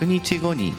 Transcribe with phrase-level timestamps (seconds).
[0.00, 0.74] 100日後に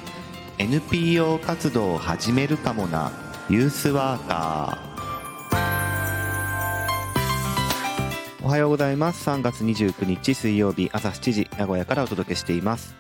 [0.60, 3.12] NPO 活動を始めるかもな。
[3.50, 8.46] ユースワーカー。
[8.46, 9.28] おはようございます。
[9.28, 12.96] 3月29日水曜日朝7時名古屋からお届けしています。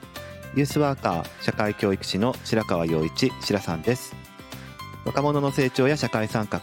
[0.56, 4.16] ユースワーカー社会教育士の白川陽一白さんです。
[5.06, 6.60] 若者の成長や社会参画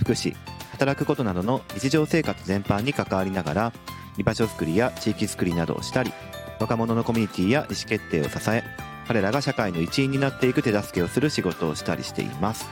[0.00, 0.34] 福祉
[0.72, 3.72] 働くことなどの日常生活全般に関わりながら
[4.16, 6.12] 居場所づくりや地域づくりなどをしたり
[6.60, 12.68] 若者のコミュニティや意思決定を支え彼らが社会の一員になっていく手助けをする仕事をしたりしています、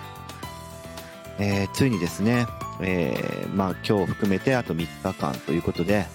[1.38, 2.46] えー、ついにですね、
[2.82, 6.06] えー、まあ、今日含めてあと3日間ということで、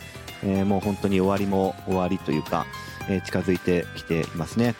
[0.44, 2.68] えー、もう本当に終わりも終わりというか、
[3.10, 4.76] え近づいてきていますね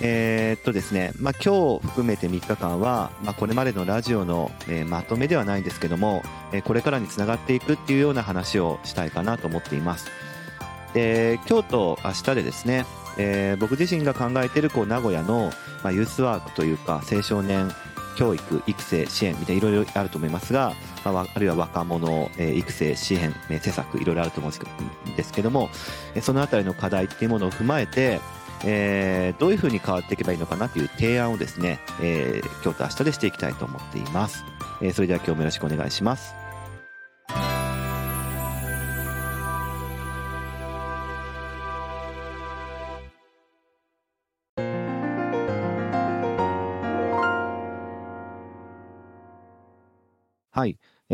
[0.00, 10.10] えー、っとですね、まあ、今日含めて3日間は、まあ、これまでのラジオの、えまとめではないんですけども、えこれからにつながっていくっていうような話をしたいかなと思っています。
[10.94, 12.84] で今日と明日でですね、
[13.18, 15.50] えー、僕自身が考えているこう名古屋の、
[15.82, 17.70] まあ、ユースワークというか青少年
[18.16, 24.52] 教育育成支援みたいないろいろあると思いますが、まあ、あるいは若者、えー、育成支援、え、施策いろいろあると思う
[25.12, 25.70] んですけども、
[26.20, 28.20] そのあたりの課題っていうものを踏まえて、
[28.64, 34.44] えー、どういうふうに変わっていけばいいのかなという提案をですね、えー、今日と明日でしていきたいと思っています、
[34.80, 36.41] えー、それでは今日もよろしくお願いします。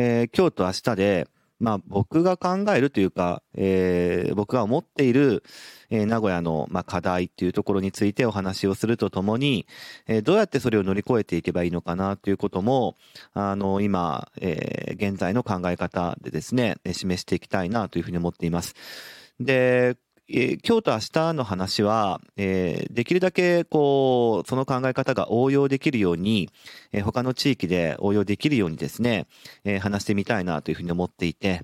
[0.01, 5.43] えー、今日と明日で、まあ僕が考えるというか、えー、僕が思っている、
[5.91, 9.67] えー、名古屋の、まあ、課題っていうところについてお話をするとともに、
[10.07, 12.97] えー、どうやってそれを乗り越えていけばいいのかなということも、
[13.35, 18.77] あの、今、えー、現在の考え方でですね、示していきたいなというふうに思っています。
[19.41, 19.97] で、
[20.31, 26.51] えー、今日と明日の話は、えー、できるだけこうその考え方が応用できるように、
[26.93, 29.27] えー、他の地域で応用できるようにですね、
[29.65, 31.63] え、話してみたいなというふうに思っていて、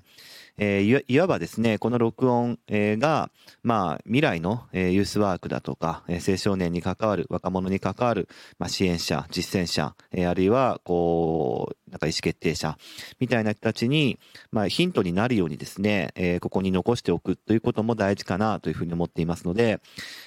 [0.57, 3.29] えー、いわばですね、この録音、えー、が、
[3.61, 12.77] まあ、未来の、えー、ユースワークだとか、えー、青少年に関わる、若者に関わる、まあ、支援者、実践者、えー、あるいは、こう、なんか意思決定者、
[13.19, 14.17] みたいな人たちに、
[14.51, 19.81] まあ、ヒントになるようにですね、えー、ここに残しておくということも大事かなというふうに思っていますので、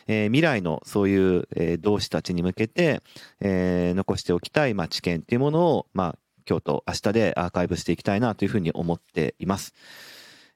[0.07, 3.03] えー、未来のそういう、えー、同志たちに向けて、
[3.41, 6.19] えー、残しておきたい、まあ、知見っていうものを、まあ、
[6.49, 9.75] 今日と明日でアーカイブしていきたいなというふうに思っています。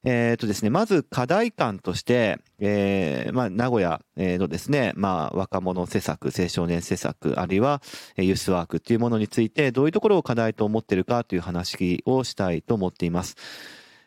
[0.04, 7.80] えっ、ー、とですね、まず課題感として、えー、まあ、名古屋のですね、まあ、若者施策、青少年施策、あるいは
[8.16, 13.36] ユースワークっていうものについて、どういうところを課題と思ってるかという話をしたいと思っています。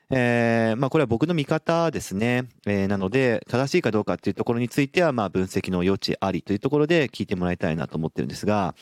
[0.09, 2.47] えー、まあこれは僕の見方ですね。
[2.65, 8.75] えー、なので、正しいかどうかっていうところについては、まあ分析の余地ありというところで聞いてもらいたいなと思ってるんですが、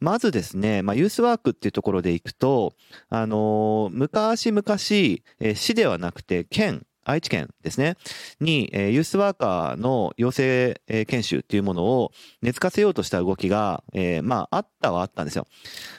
[0.00, 2.74] まずですね、まあユースワークっていうところでいくと、
[3.08, 4.64] あのー、昔々、
[5.40, 7.96] え、市ではなくて県、愛知県ですね、
[8.40, 12.12] に、えー、ユースワーカーの養成、えー、研修っていうものを
[12.42, 15.46] 根付かせようとした動きが、えー、まあ、あったはあったんですよ。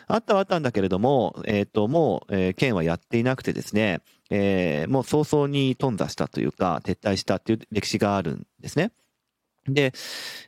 [0.07, 8.91] あったはあったんだけれども、えっ、と、もう、え、県はやっていなくてですね、え、もう早々に頓挫したというか、撤退したっていう歴史があるんですね。
[9.68, 9.94] で、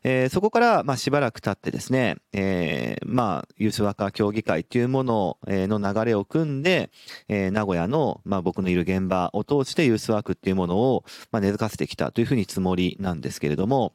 [0.04, 6.90] えー、そこから、まあ、しばらく経ってですね、えー、まあ、ユースワーカー協議会というものの流れを組んで、
[7.28, 13.94] えー、名古屋の、まあ、僕のいる現場を通してユースワークっていうものを、まあ、根付かせてきたというふうにつもりなんですけれども、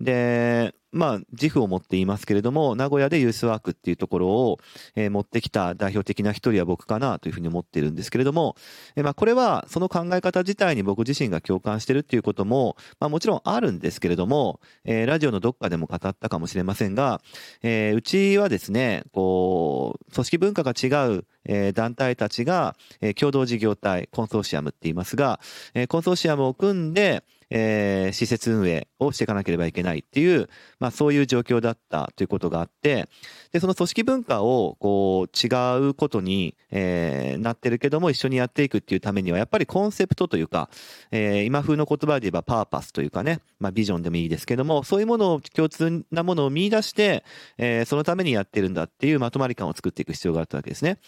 [0.00, 4.58] で、まあ、自負を持っていますけれども、名古屋でユースワークっていうところを、
[4.96, 8.56] えー、持ってきた代表的な一人は僕かなというふうに思ってるんですけれども、
[8.96, 17.20] えー、まあ、これはその考え方自体に僕自身が共感してるっていうことも、まあ、もちろんあるんですけれども、えー、ラジオのどっかでも語ったかもしれませんが、
[17.62, 25.40] え、うちはですね、こう、組織文化が違う、え、団体たちが、え、共同事業体、コンソーシアムって言いますが、
[25.74, 30.48] え、コンソーシアムを組んで、えー、施設運営をしていかなければいけないっていう、
[30.78, 33.08] まあそういう状況だったということがあって、
[33.52, 35.48] で、その組織文化をこう違
[35.88, 40.70] うことに、えー、なってるけども一緒にやっていくっていうためには、やっぱりコンセプトというか、
[41.10, 47.24] えー、今風の言葉で言えばパーパスというかね、まあビジョンでもいいですけども、そういうものを共通なものを見出して、
[47.58, 50.98] えー、そのためにやってるんだっていうまとまり感を作っていく必要があったわけですね。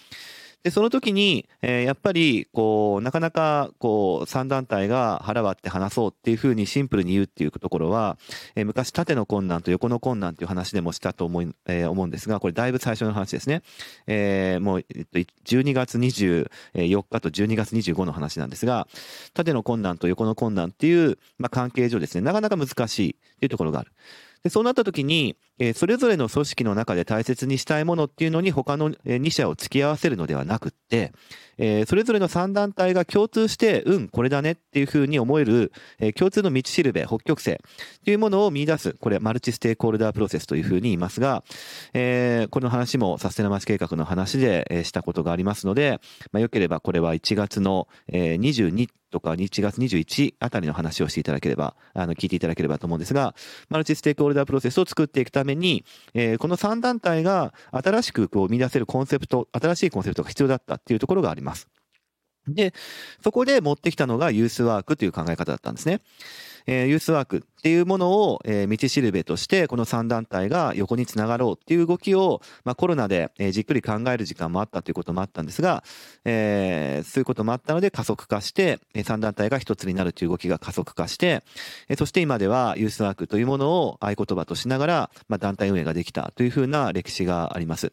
[0.63, 8.17] で、その時に、えー、やっぱり、こう、なかなか、こう、3団体が腹割って話そうっていうふうにシンプルに言うっていうところは、
[8.55, 13.63] えー、昔縦の困難と横の困難っていう話でもしたと思い、えー、思うんですが、これだいぶ最初の話ですね。
[14.07, 16.47] えー、もう、えっと、12月24
[17.11, 18.87] 日と12月25の話なんですが、
[19.35, 23.91] 縦の困難と横の困難っていう、まあ、関係上ですね、なかなか難しいっていうところがある。
[24.45, 31.13] でそうなった時に、えーそれぞれの組織の中で大切にしたいものっていうのに他の2社を付き合わせるのではなくって、
[31.65, 37.59] えーそれぞれの3団体が共通して、うん、これだねっていうふうに思える、えー共通の道しるべ、北極星
[38.05, 41.45] というものを見出す、これ、マルチステークホルダープロセスというふうに言いますが、
[41.95, 46.01] えーこの話もサステナ街計画の話で、えーしたことがありますので、
[46.33, 53.37] まあ、よければこれは1月の、えー22とか1月21あたりの話をしていただければ、あの、聞いていただければと思うんですが、
[53.69, 55.85] マルチステークホルダープロセスを作っていくために、
[56.15, 61.52] えーこの3団体が新しくこう見出せるコンセプト、新しいコンセプトが必要だったっていうところがあります。
[62.49, 62.75] で、
[63.23, 66.01] そこで持ってきたのがユースワークという考え方だったんですね。
[66.67, 75.85] えーユースワークっていうものを、えー道しるべとして、この3団体が横につながろうっていう動きを、まあ、コロナで、えーじっくり考える時間もあったということもあったんですが、
[76.25, 81.43] えーそういうこともあったので加速化して、えー3団体が一つになるという動きが加速化して、
[81.89, 87.93] えーそして今ではユースワークというものを合言葉としながら、まあ、団体運営ができたというふうな歴史があります。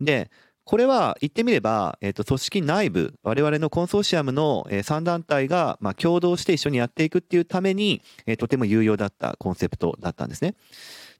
[0.00, 0.30] で、
[0.64, 10.54] これは言ってみれば、えっ、と、組織内部、我々のコンソーシアムの、えー3団体が、まあ、共同して一緒にやっていくっていうために、えーとても有用だったコンセプトだったんですね。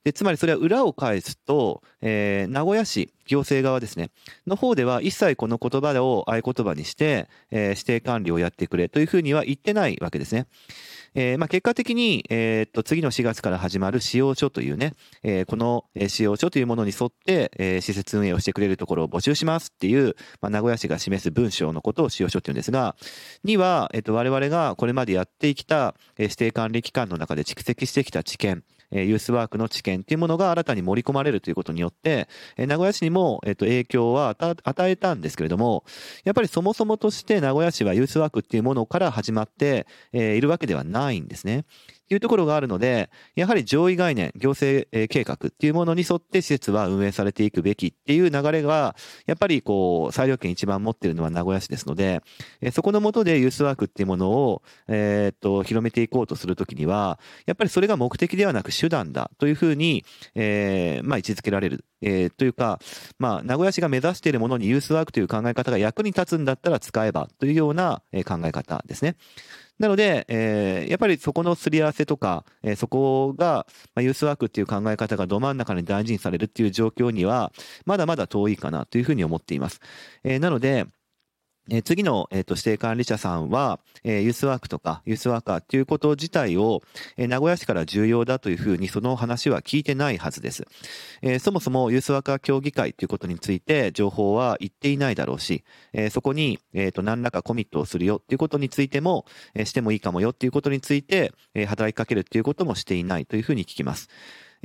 [0.03, 4.11] で、つまりそれは裏を返すと、えー名古屋市行政側ですね、
[4.47, 10.47] の方では一切この言葉を合言葉にして、えー指定管理をやってくれというふうには言ってないわけですね。
[11.17, 22.97] えーまあ、結果的に、えーっと、次の4月から始まる使用書というね、えーこの使用書というものに沿って、え施設運営をしてくれるところを募集しますっていう、まあ、名古屋市が示す文章のことを使用書っていうんですが、
[23.45, 35.85] には、えっと、我々がこれまでやってきた、え指定管理機関の中で蓄積してきた知見、えユースワークの知見っていうものが新たに盛り込まれるということによって、え名古屋市にも、えっと、影響は与えたんですけれども、
[36.25, 41.65] やっぱりそもそもとして名古屋市はユースワークっていうものから始まって、えいるわけではないんですね。
[42.11, 48.95] いうところがあるので、やはり上位概念、行政計画っていうものに沿って施設は運営されていくべきっていう流れが、
[49.27, 52.23] やっぱりこう、裁量権一番持っているのは名古屋市ですので、
[52.73, 60.05] そこの下でユースワークっていうものを、えっと、広めていこうとするときには、やっぱりそれが目的ではなく手段だというふうに、
[60.35, 61.85] えーまあ位置づけられる。
[62.03, 62.81] えーというか、
[63.19, 69.17] まあ、名古屋市が目指しているものにユースワークという考え方が役に立つんだったら使えばというような考え方ですね。
[69.79, 77.53] なので、えーやっぱりそこのすり合わせとか、えーそこが、まあ、ユースワークっていう考え方がど真ん中に大事にされるっていう状況には、
[77.85, 79.81] まだまだ遠いかなというふうに思っています。
[80.23, 80.87] えーなので、
[81.71, 86.83] え次の、えーと指定管理者さんは、えユースワークとかユースワーカーっていうこと自体を、
[87.17, 90.67] え名古屋市から重要だというふうにその話は聞いてないはずです。
[91.23, 95.65] えそもそもユースワーカー協議会ということについて情報は言っていないだろうし、
[95.95, 99.25] えそこに、えーと何らかコミットをするよっていうことについても、
[99.55, 104.09] えしてもいいかもよっていうことについて、え働きかけるっていうこともしていないというふうに聞きます。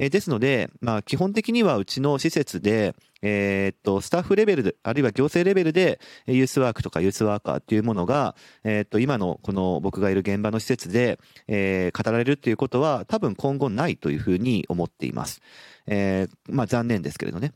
[0.01, 15.42] えですので、まあ、基本的にはうちの施設で、えーっと、スタッフレベルで、あるいは行政レベルで、ユースワークとかユースワーカーっていうものが、えーっと、今のこの僕がいる現場の施設で、えー語られるっていうことは多分今後ないというふうに思っています。
[15.86, 17.52] えーまあ残念ですけれどね。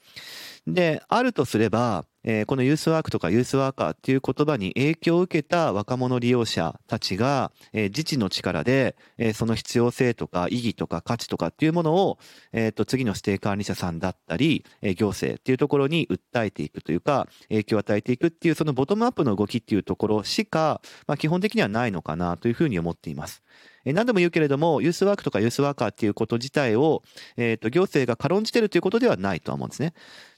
[0.68, 12.18] で、あるとすれば、えーこのユースワークとかユースワーカーっていう言葉に影響を受けた若者利用者たちが、えー自治の力で、えーその必要性とか意義とか価値とかっていうものを、
[12.52, 23.43] えーと次の指定管理者さんだったり、え行政っていうところに訴えていくというか、影響を与えていくっていうそのボトムアップの動きっていうところしか、まあ、基本的にはないのかなというふうに思っています。
[23.86, 27.04] え何度も言うけれども、ユースワークとかユースワーカーっていうこと自体を、
[27.38, 29.94] えーと行政が軽んじてるということではないとは思うんですね。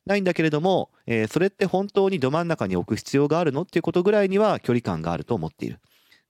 [0.06, 5.80] ないんだけれども、えーそれって本当にど真ん中に置く必要があるのっていうことぐらいには距離感があると思っている。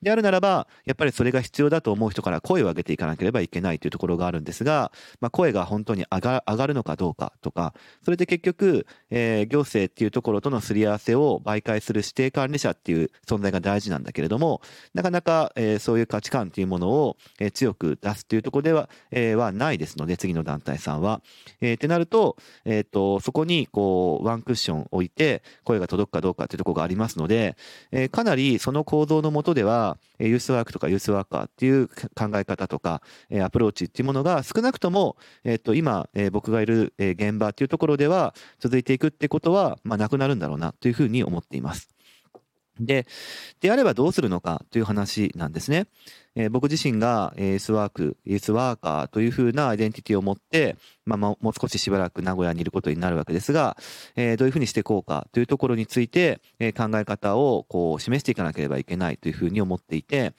[0.05, 14.61] であるならば、やっぱりそれが必要だと思う人から声を上げていかなければいけないというところがあるんですが、まあ、声が本当に上が上がるのかどうかとか、それで結局、えー行政っていうところとのすり合わせを媒介する指定管理者っていう存在が大事なんだけれども、
[14.93, 21.21] なかなか、えーそういう価値観っていうものを、えー強く出すっていうところでは、えーはないですので、次の団体さんは。
[21.61, 27.55] えーってなると、えっ、と、そこに、こう、ワンクッション置いて、声が届くかどうかっていうところがありますので、
[27.91, 33.01] えーかなりその構造のもとでは、えユースワークとかユースワーカーっていう考え方とか、
[33.41, 41.89] アプローチっていうものが少なくとも、えっ、と、今、僕がいる、現場っていうところでは続いていくってことは、まあ、なくなるんだろうなというふうに思っています。
[42.79, 43.07] で、
[43.61, 45.87] であればどうするのかという話なんですね。
[46.35, 50.75] えー、僕自身が AS ワーク、AS ワーカーというふうなアイデンティティを持って、
[51.05, 53.77] まあ、もう少ししばらく名古屋にいることになるわけですが、
[54.15, 60.33] えー、どういうふうにしていこうかというところについて、えー、考え方をこう示していかなければいけないというふうに思っていて、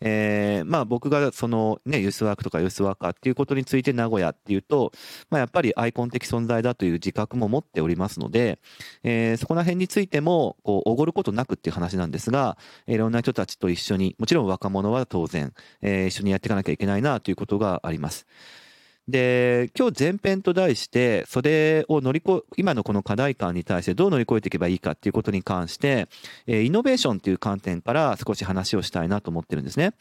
[0.00, 4.92] えー、まあ僕がそのね、ユースワークとかユースワーカーっていうことについて名古屋っていうと、
[5.30, 8.58] まあやっぱりアイコン的存在だという自覚も持っておりますので、
[9.04, 15.37] えー、そこら辺についても、こう、おごることなくっていう話なんですが、いろんな人たちと一緒に、もちろん若者は当然、
[15.82, 18.26] えー、一緒にやっていかなきゃいけないなということがあります。
[19.08, 26.08] で、今日前編と題して、それを乗り越え、今のこの課題感に対してどう乗り越えていけばいいかっていうことに関して、
[26.46, 29.94] えイノベーションっていう観点から少し話をしたいなと思ってるんですね。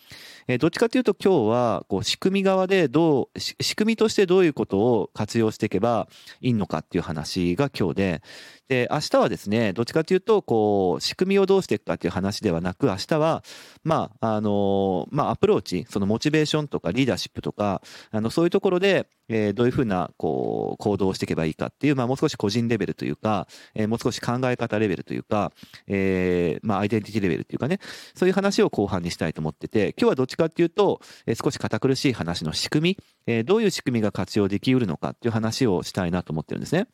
[0.47, 6.09] えどっちかというと今日は、こう、仕組み側でどう、仕組みとしてどういうことを活用していけば
[6.41, 8.21] いいのかっていう話が今日で、
[8.69, 13.43] で、明日はですね、どっちかというと、こう、仕組みをどうしていくかっていう話ではなく、明日は、
[13.83, 17.81] まあ、あの、まあ、アプローチ、そのモチベーションとかリーダーシップとか、
[18.11, 25.53] あの、そういうところで、えー、どういうふうな、こう、行動をしていけばいいかっていう、まあ、もう少し個人レベルというか、えー、もう少し考え方レベルというか、
[25.87, 27.79] えー、まあ、アイデンティティレベルっていうかね、
[28.15, 36.87] そういう話を後半にしたいと思ってて、今日はどっちかっていうと、えー、少し堅苦しい話の仕組み、えー、どういう仕組みが活用できうるのかっていう話をしたいなと思ってるんですね。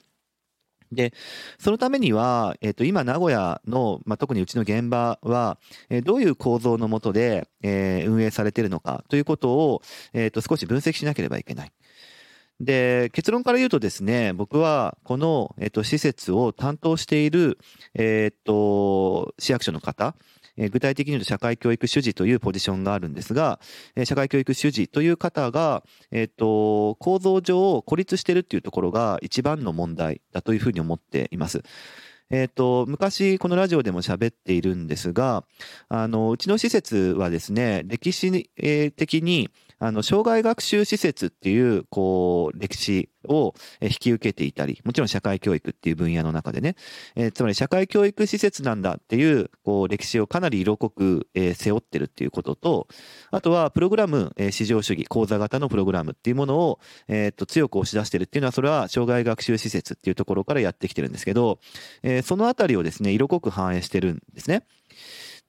[0.94, 1.14] で、
[1.60, 5.58] そのためには、えっ、ー、と、今、名古屋の、まあ、特にうちの現場は、
[5.90, 9.82] えー、どういう構造のもとで、えー、運営されているのかということを、
[10.14, 11.72] えっ、と、少し分析しなければいけない。
[12.60, 17.58] で、結論から言うとですね、僕はこの、えっ、と、施設を担当している、
[17.94, 20.16] えっ、と、市役所の方、
[20.58, 23.60] え具体的に言うと社会教育主事というポジションがあるんですが、
[23.96, 31.64] え社会教育主事という方が、えっ、と、構造上孤立してるっていうところが一番の問題だというふうに思っています。
[32.30, 35.44] えっ、と、昔このラジオでも喋っているんですが、
[35.90, 38.50] あの、うちの施設はですね、歴史
[38.96, 39.50] 的に
[39.84, 46.78] あの、障害学習施設っていう、こう、歴史を引き受けていたり、もちろん社会教育っていう分野の中でね、
[47.18, 52.88] えー、つまり社会教育施設なんだっていう、こう、歴史をかなり色濃く、えー、背負ってるっていうことと、
[53.30, 61.60] あとは、プログラム、えー、市場主義、講座型のプログラムっていうものを、えっと、強く押し出してるっていうのは、それは、障害学習施設っていうところからやってきてるんですけど、
[62.04, 64.64] えそのあたりをですね、色濃く反映してるんですね。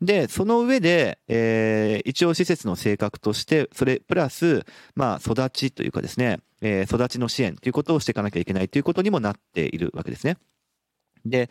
[0.00, 10.36] で、その上で、えー、一応施設の性格として、それプラス、まあ、育ちというかですね、えー、育ちの支援ということをしていかなきゃいけないということにもなっているわけですね。
[11.26, 11.48] で、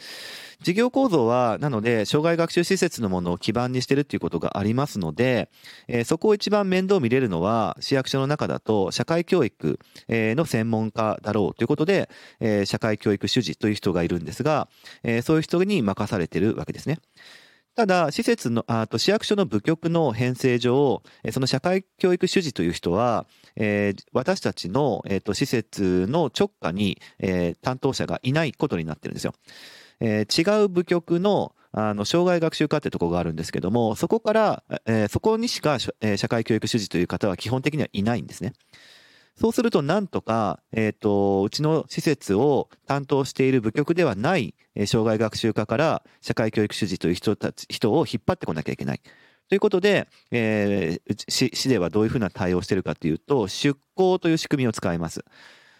[0.62, 5.50] 事業構造は、なので、障害学習施設のものを基盤にしてるっていうことがありますので、
[5.88, 12.10] えー、そこを一番面倒見れるのは、市役所の中だと、社会教育の専門家だろうということで、
[12.40, 14.70] えー、社会教育主事という人がいるんですが、
[15.02, 17.00] えー、そういう人に任されてるわけですね。
[17.75, 21.01] ただ、施設の、あと市役所の部局の編成上、
[21.32, 23.25] その社会教育主事という人は、
[23.56, 29.34] えー、私たちの、えーと、施設の直下に、えー、担当者がいないことになってるんですよ。
[30.00, 38.53] えー、違う部局のあの、障害学習課ってとこがあるんですけども、そこから、え、そこにしか、え、社会教育主事という方は基本的にはいないんですね。
[39.36, 49.02] そうすると、なんとか、えっ、ー、と、うちの施設を担当している部局ではない、えー、障害学習課から社会教育主事という人たち、人を引っ張ってこなきゃいけない。
[49.50, 55.25] ということで、えー、市市ではどういうふうな対応しているかというと、出向という仕組みを使います。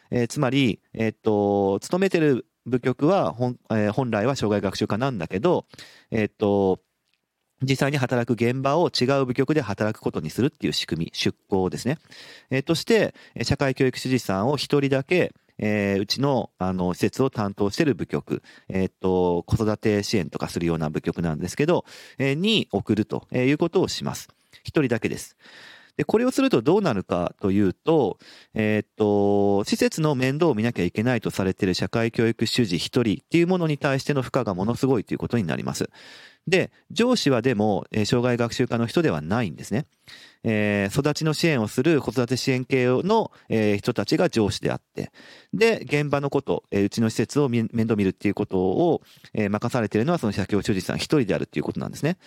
[0.10, 5.66] えー、つまり、えっ、ー、と、勤めてる部局は本,、えー、本来は障害学習課なんだけど、
[6.12, 6.80] えっ、と、
[7.64, 11.98] 実際に働く現場を違う部局で働くことにするっていう仕組み、出向ですね。
[12.50, 21.86] えー、として、社会教育主事さんを一人だけ、えー、うちの、あの、施設を担当してる部局、えっ、と、子育て支援とかするような部局なんですけど、
[22.18, 24.30] えー、に送るということをします。
[24.64, 25.38] 一人だけです。
[25.98, 28.18] で、これをするとどうなるかというと、
[28.56, 35.90] えー、っと、施設の面倒を見なきゃいけないとされている社会教育主事一人っていうものに対しての負荷がものすごいということになります。
[36.48, 39.86] で、上司はでも、えー、障害学習科の人ではないんですね。
[40.44, 45.12] えー、育ちの支援をする子育て支援系の、えー、人たちが上司であって、
[45.54, 49.02] で、現場のこと、えー、うちの施設を面倒見るっていうことを、
[49.34, 52.18] えー、任されているのはその社協主事さん一人であるっていうことなんですね。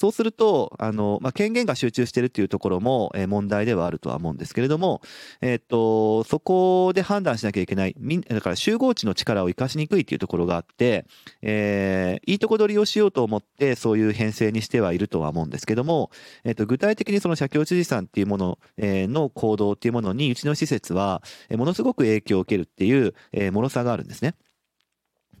[0.00, 5.02] そうすると、あの、まあ、権限が集中してるっていうところも、えー、問題ではあるとは思うんですけれども、
[5.42, 7.94] えっ、と、そこで判断しなきゃいけない。
[7.98, 11.04] みん、だから集合値の力を活かしにくいっていうところがあって、
[11.42, 16.10] えー、いいとこ取りをしようと思って、そういう編成にしてはいるとは思うんですけども、
[16.44, 24.34] えっ、と、具体的にその社協知事さんっていうもの、えー、の行動っていうものに、うちの施設は、え、ものすごく影響を受けるっていう、えー、脆さがあるんですね。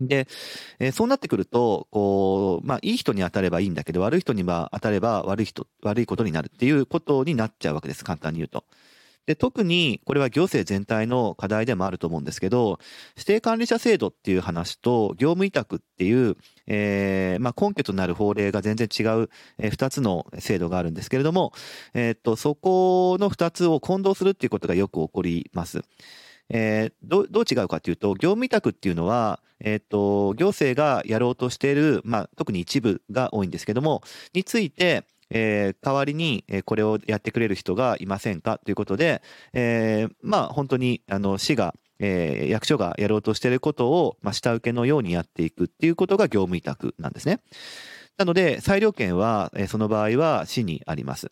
[0.00, 0.26] で、
[0.78, 8.04] えー、そうなってくると、こう、まあ、いい人に当たればいいんだけど、悪い人には当たれば悪い人、悪いことになるっていうことになっちゃうわけです。
[8.04, 8.64] 簡単に言うと。
[9.26, 12.80] で特にこれは行政全体の課題でもあると思うんですけど
[13.16, 19.28] 指定管理者制度っていう話と業務委託っていう、えーまあ、根拠となる法令が全然違う、
[19.58, 21.52] えー、2つの制度があるんですけれども、
[21.94, 25.82] えー、っとそこの2つを混同するっていうことがよく起こります。
[26.50, 34.02] えー、どどう違うかというと業務委託っていうのは、えーと、行政がやろうとしている、まあ、特に一部が多いんですけども
[34.34, 47.40] についてえー、代わりにこれをやってくれる人がいませんかということで、えー、まあ本当にあの市がえー、役所がやろうとしていることを、まあ、下請けのようにやっていくっていうことが業務委託なんですね。
[48.16, 51.30] なので、裁量権は、え、その場合は市にあります。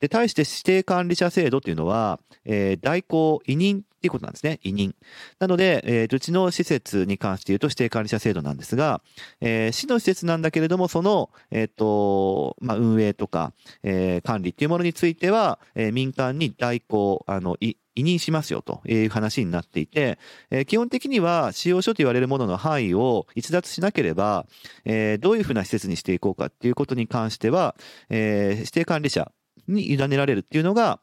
[0.00, 4.60] で、対して指定管理者制度というのは、えー、代行、委任っていうことなんですね。
[4.62, 4.94] 委任。
[5.38, 9.00] なので、えー、うちの施設に関して言うと指定管理者制度なんですが、
[9.40, 17.56] えー、市の施設なんだけれども、その、えっ、ー、と、まあ、運営とか、えー、管理っていうものについては、えー、民間に代行、あの、
[17.96, 20.18] 委任しますよという話になっていて、
[20.50, 24.46] えー、基本的には使用書と言われるものの範囲を逸脱しなければ、
[24.84, 27.74] えー、どういうふうな施設にしていこうかっていうことに関しては、
[28.10, 29.32] えー、指定管理者
[29.68, 31.00] に委ねられるっていうのが、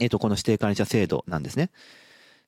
[0.00, 1.70] えっ、と、この指定管理者制度なんですね。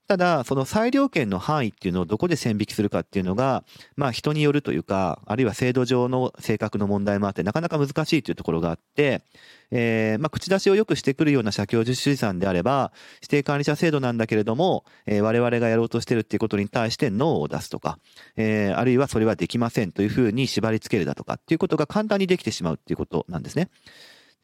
[0.08, 3.64] ただ、その裁量権の範囲っていうのをどこで線引きするかっていうのが、
[3.96, 9.22] まあ人によるというか、あるいは制度上の性格の問題もあって、なかなか難しいというところがあって、
[9.70, 17.98] えー、まあ口出しをよくしてくるような社協主義さんであれば、指定管理者制度なんだけれども、えー、我々がやろうとしてるっていうことに対してノーを出すとか、
[18.36, 23.70] えー、あるいはそれはできませんというふうに縛り付けるだとかっていうことが簡単にできてしまうっていうことなんですね。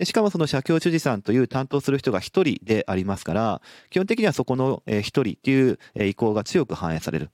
[0.04, 7.30] しかもその社協主事さんという担当する人が一人でありますから、基本的にはそこの一人っていう意向が強く反映される。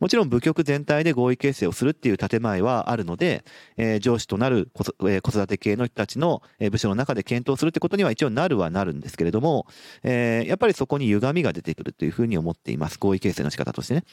[0.00, 3.44] もちろん部局全体で合意形成をするっていう建前はあるので、
[3.76, 9.66] えー、上司となる子,、えー、子育て系の人たちの部署の中で検討するってことには一応なるはなるんですけれども、
[10.02, 12.98] えー、やっぱりそこに歪みが出てくるというふうに思っています。
[12.98, 14.04] 合意形成の仕方としてね。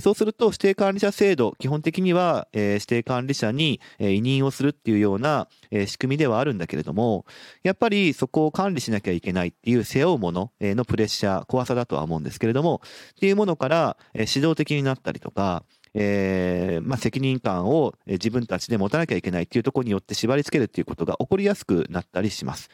[0.00, 7.26] そうすると指定管理者制度、基本的には、え指定管理者に、え委任をするっていうような、え仕組みではあるんだけれども、
[7.62, 15.64] やっぱりそこを管理しなきゃいけないっていう背負うもののプレッシャー、怖さだとは思うんですけれども、っていうものから、え指導的になったりとか、
[15.94, 22.68] えー、まあ、責任感を自分たちで持たなきゃいけないっていうところによって縛り付けるっていうことが起こりやすくなったりします。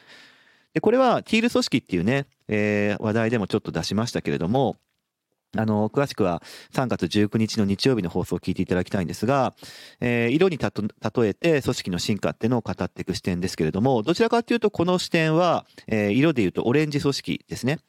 [0.73, 4.77] で、これはティール組織っていうね、えー、話題でもちょっと出しましたけれども、
[5.57, 6.41] あの、詳しくは
[6.73, 9.53] 3月19日の日曜日の放送を聞いていただきたいんですが、
[9.99, 17.79] えー、色にたと例えて組織の進化っていうのを語っていく視点ですけれども、どちらかというとこの視点は、えー、色で言うとオレンジ組織ですね。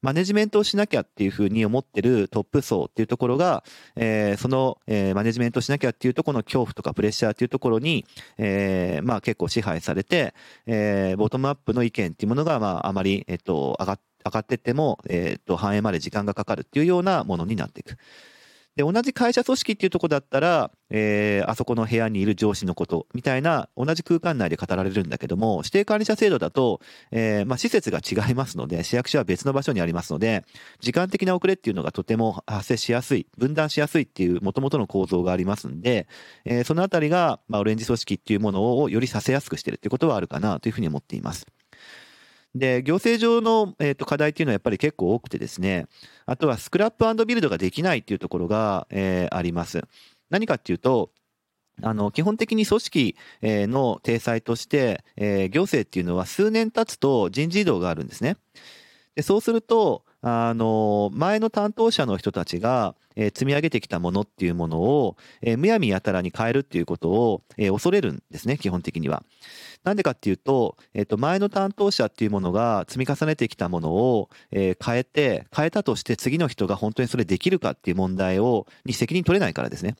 [0.00, 3.64] マネジメントをしなきゃっていうふうに思ってるトップ層っていうところが、
[3.96, 10.34] えー、その、えー、マネジメントをしなきゃっていうところの恐怖とかプレッシャーっていうところに、えー、まあ結構支配されて、
[10.66, 17.96] えー、ボトムアップの意見っていうものが、まああまり、えっと、上がっ上がっていっても、えっ、と、反映まで時間がかかるっていうようなものになっていく。
[18.78, 30.44] で、同じ会社組織っていうとこだったら、えー、あそこの部屋にいる上司のことみたいな同じ空間内で語られるんだけども、指定管理者制度だと、えー、まあ、施設が違いますので、市役所は別の場所にありますので、
[30.78, 36.06] 時間的な遅れっていうのがとても発生しやすい、分断しやすいっていう元々の構造がありますんで、
[36.44, 41.48] えー、そのあたりが、まあ、オレンジ組織っていうものをよりさせやすくしてるっていうことはあるかなというふうに思っています。
[42.54, 45.86] で、行政上の、えー、と課題っていうのはやっぱり結構多くてですね、
[46.26, 49.82] あとはスクラップビルドができないっていうところが、えー、あります。
[50.30, 51.10] 何かっていうと、
[51.82, 58.36] あの、基本的に組織の体裁として、えー、行政っていうのは数年経つと人事異動があるんですね。
[59.14, 69.22] でそうすると、あの、前の担当者の人たちが、えー、積み上げてきたものっていうものを、えー、むやみやたらに変えるっていうことを、えー、恐れるんですね、基本的には。
[69.84, 79.96] なんでかっていうと、えっ、と、前の担当者っていうものが積み重ねてきたものを、えー、変えて、変えたとして次の人が本当にそれできるかっていう問題を、に責任取れないからですね。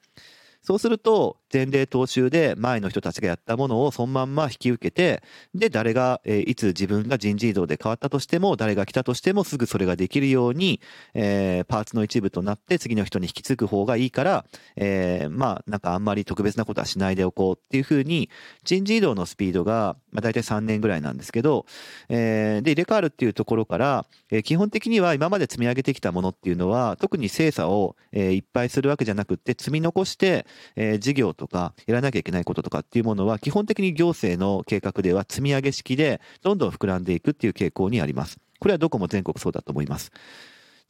[0.63, 5.23] そうすると、前例踏襲で前の人たちがやったものをそのまんま引き受けて、
[5.55, 10.81] で、誰が、え、いつ自分が人事異動で変わったとしても、誰が来たとしてもすぐそれができるように、
[11.15, 14.45] え、パーツの一部となって次の人に引き継ぐ方がいいから、
[14.77, 18.29] え、まあ、なんかあんまり特別なことはしないでおこうっていうふうに、
[18.65, 21.65] 人事異動のスピードが、まあ、大体3年ぐらいなんですけど、
[22.11, 30.45] え、で、入れ替わるっていうところから、え、基本的には今まで積み上げてきたものっていうのは、特に精査を、え、いっぱいするわけじゃなくて、積み残して、
[30.77, 38.39] えー、事業とか、やらなきゃいけないこととかっていうものは、基本的に行政の計画では積み上げ式で、どんどん膨らんでいくっていう傾向にあります。
[38.61, 40.13] これはどこも全国そうだと思います。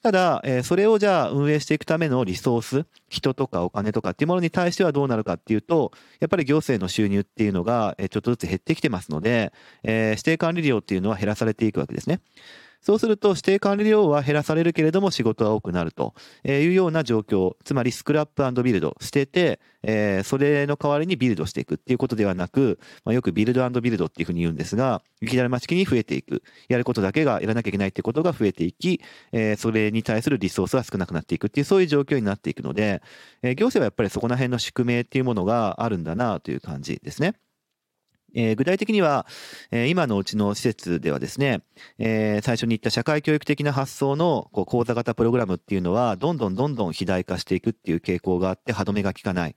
[0.03, 12.21] ただ、えー、それをじゃあ運営していくためのリソース、人とかお金とかっていうものに対してはどうなるかっていうと、やっぱり行政の収入っていうのが、えちょっとずつ減ってきてますので、えー、指定管理料っていうのは減らされていくわけですね。
[12.81, 16.14] そうすると指定管理料は減らされるけれども仕事は多くなると
[16.45, 26.43] いうような状況、つまりスクラップビルドしてて、えー、それの代わりにビルドしていくっていうことではなく、まあ、よくビルドビルドっていうふうに言うんですが、雪だるま式に増えていく。
[26.69, 29.01] やることだけがやらなきゃいけないってことが増えていき、
[29.33, 33.03] えー、それに対するリソースは少なくなっていくっていう、そういう状況になっていくので、
[33.43, 37.35] えー、行政はやっぱりそこら辺の宿命っていうものがあるんだなという感じですね。
[38.35, 39.27] えー、具体的には、
[39.71, 41.62] えー、今のうちの施設ではですね、
[41.99, 49.57] えー、最初に言った社会教育的な発想のこう講座型プログラムっていうのは、どんどんどんどん肥大化していくっていう傾向があって、歯止めが効かない。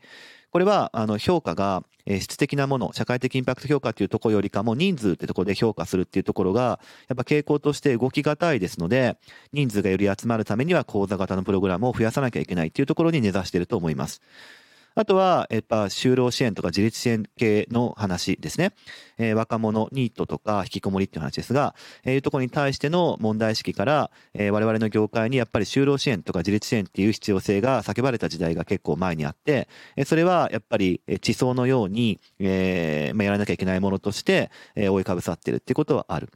[0.52, 9.18] これは、あの、評価が、え質的なもの、社会的インパクト評価っていうところよりかも人数ってところで評価するっていうところが、やっぱ傾向として動きがたいですので、
[9.54, 14.22] 人数がより集まるためには講座型のプログラムを増やさなきゃいけないっていうところに根ざしていると思います。
[14.96, 18.74] あとは、やっぱ就労支援とか自立支援系の話ですね。
[19.18, 36.30] えー、若者、ニートとか引きこもりっていう話ですが、えー、いうところに対しての問題意識から、えー、我々の業界にやっぱり就労支援とか自立支援っていう必要性が叫ばれた時代が結構前にあって、えー、それはやっぱり地層のように、えーまあ、やらなきゃいけないものとして、えー、覆いかぶさってるっていうことはある。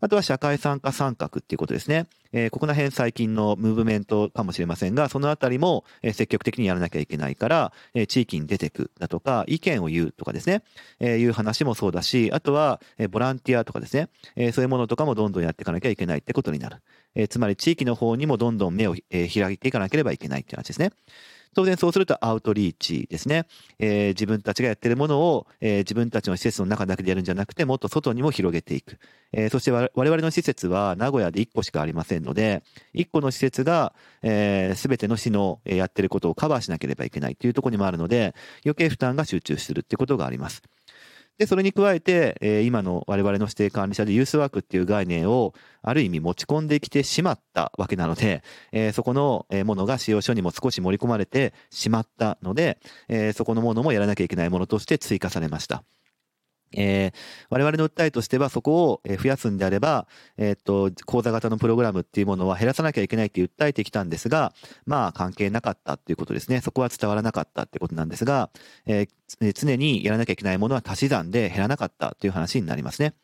[0.00, 2.06] あとは社会参加参画っていうことですね。
[2.32, 10.62] えー、ここら辺最近のムーブメントかもしれませんが、そのあたりも、え積極的にやらなきゃいけないから、え地域に出てくだとか、意見を言うとかですね、
[11.00, 16.76] えー、いう話もそうだし、あとは、えボランティアとかですね、えそういうものとかもどんどんやっていかなきゃいけないってことになる。
[17.14, 20.92] えつまり地域の方にもどんどん目を、え開いていかなければいけないって話ですね。
[21.54, 23.46] 当然そうするとアウトリーチですね。
[23.78, 28.98] えー、自分たちがやってるものを、えー、自分たちの施設の中だけでやるんじゃなくて、もっと外にも広げていく。
[29.32, 32.62] えー、そして我々の施設は名古屋で1個しかありませんので、
[32.94, 38.34] 1個の施設が、えー、全ての市のやってることをカバーしなければいけないというところにもあるので、
[38.64, 40.62] 余計負担が集中するっていうことがあります。
[41.40, 55.82] で、それに加えて、えー、今の我々の指定管理者でユースワークっていう概念をある意味持ち込んできてしまったわけなので、えー、そこのものが使用書にも少し盛り込まれてしまったので、えー、そこのものもやらなきゃいけないものとして追加されました。
[56.76, 57.12] えー、
[57.50, 60.06] 我々の訴えとしてはそこを増やすんであれば、
[60.36, 64.52] えー、っと、講座型のプログラムっていうものは減らさなきゃいけないって訴えてきたんですが、
[64.86, 66.60] まあ関係なかったっていうことですね。
[66.60, 68.50] そこは伝わらなかったってことなんですが、
[68.86, 73.14] えー、常にやらなきゃいけないものは足し算で減らなかったという話になりますね。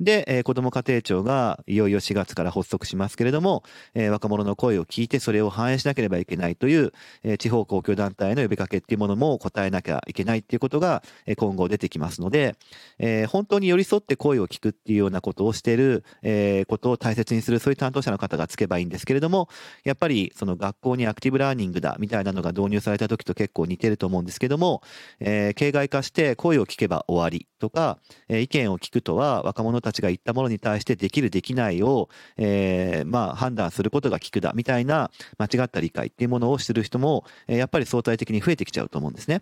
[0.00, 3.62] で、えー、子ども家庭庁がいよいよ4月から発足しますけれども、
[3.94, 12.56] えー、若者の声を聞いてそれを反映しなければいけないという、えー、地方公共団体の呼びかけっていうものも答えなきゃいけないっていうことが、えー、今後出てきますので、
[12.98, 19.48] えー、本当に寄り添って声を聞くっていうようなことをしている、えー、ことを大切にするそういう担当者の方がつけばいいんですけれども、
[19.84, 24.82] やっぱりその学校にアクティブラーニングだみたいなのが導入された時と結構似てると思うんですけども、
[25.20, 27.98] えー、形骸化して声を聞けば終わりとか、
[28.28, 39.36] え、意見を聞くとは若者たちが言ったものに対してできるできないを、えー、まあ判断することが聞くだみたいな間違った理解っていうものをする人も、え、やっぱり相対的に増えてきちゃうと思うんですね。
[39.36, 39.40] っ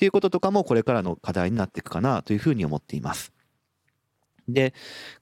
[0.00, 3.32] ていうこととかもこれからの課題になっていくかなというふうに思っています。
[4.52, 4.74] で、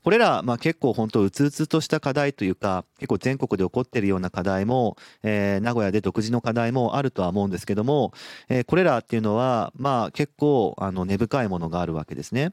[0.03, 8.13] これら、まあ結構本当うつうつとした課題というか、結構全国で起こっているような課題も、えー、名古屋で独自の課題もあるとは思うんですけども、
[8.49, 12.53] えー、これらっていうのは、まあ結構、あの、根深いものがあるわけですね。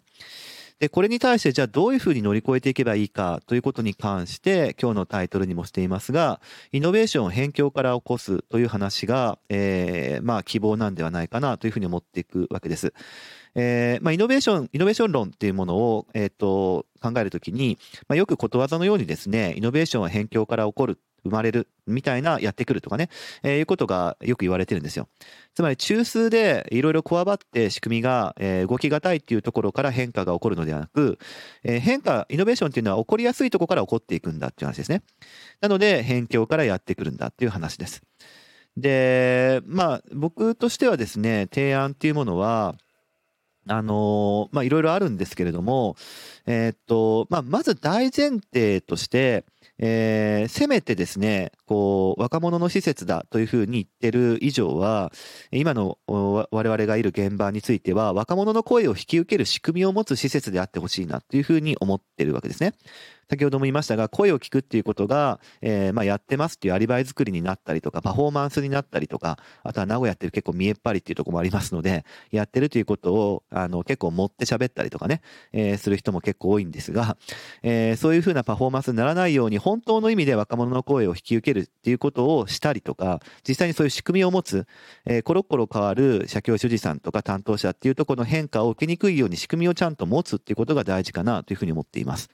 [0.79, 6.41] で、これに対してじゃあどういうふうに乗り越えていけばいいかということに関して、今日のタイトルにもしていますが、
[6.73, 12.93] イノベーションを辺境から起こすという話が、えー、まあ希望なんではないかなというふうに思っていくわけです。
[13.55, 23.09] えー、まあ、イノベーション、イノベーション論っていうものを、えっ、ー、と、考えるときに、まあ、よくことわざのようにですね、イノベーションは辺境から起こる、生まれる、みたいな、やってくるとかね、
[23.41, 25.07] えー、いうことがよく言われてるんですよ。
[25.55, 31.17] つまり中枢でいろいろこわばって仕組みが、えー、動きがたいっていうところから変化が起こるのではなく、
[31.63, 35.01] えー、変化、イノベーションっていうのは起こりやすいところから起こっていくんだっていう話ですね。
[35.61, 38.03] なので、辺境からやってくるんだっていう話です。
[38.77, 42.75] で、まあ、僕としてはですね、提案っていうものは、
[43.67, 45.95] あのま、いろいろあるんですけれども、
[46.45, 49.45] えー、っと、まあ、まず大前提として、
[49.77, 55.11] えー、せめてですね、こう、若者の施設だというふうに言ってる以上は、
[55.51, 62.73] 今の我々がいる現場については、若者の声を引き受ける仕組みを持つ施設であってほしいなというふうに思ってるわけですね。
[63.29, 75.21] 先ほども言いましたが、声を聞くっていうことが、えー、まあやってますっていうアリバイ作りになったりとか、パフォーマンスになったりとか、あとは名古屋って結構見えっ張りっていうところもありますので、やってるということを、あの、結構持って喋ったりとかね、
[75.53, 77.17] えー、する人も結構構多いんですが、
[77.63, 84.67] えー、そういうふうなパフォーマンスにならないように、本当の意味で若者の声を引き受けるっていうことをしたりとか、実際にそういう仕組みを持つ、
[85.05, 92.29] えー、コロコロ変わる社協主事さんとか担当者っていうとこの変化を受けにくいように仕組みをちゃんと持つっていうことが大事かなというふうに思っています。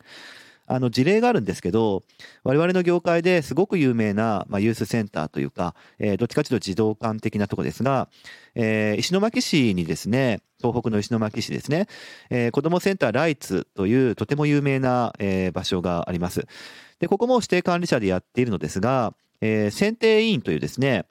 [0.71, 2.01] あの事例があるんですけど、
[2.43, 8.07] 我々の業界ですごく有名な、まあ、ユースセンターというか、えー、どっちかというと児童館的なとこですが、
[8.55, 11.87] えー、石巻市にですね、東北の石巻市ですね、
[12.29, 16.47] えー、子どもセンターライツというとても有名な、えー、場所があります。
[16.99, 21.05] で、ここも指定管理者でやっているのですが、えー、選定委員というですね、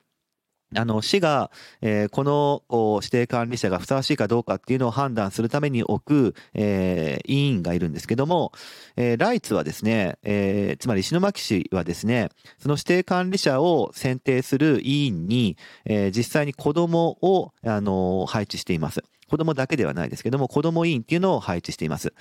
[0.76, 2.24] あの、市が、えー、こ
[2.70, 8.52] の指定管理者がふさわしいかどうかっていうのを判断するために置く、えー、委員がいるんですけども、
[8.96, 12.28] えー、ライツはですね、えー、つまり石巻市はですね、
[12.59, 19.02] その指定管理者を選定する委員に、えー、実際に子供を、あの配置しています。
[19.28, 22.12] 子供だけではないですけども、子供委員っていうのを配置しています。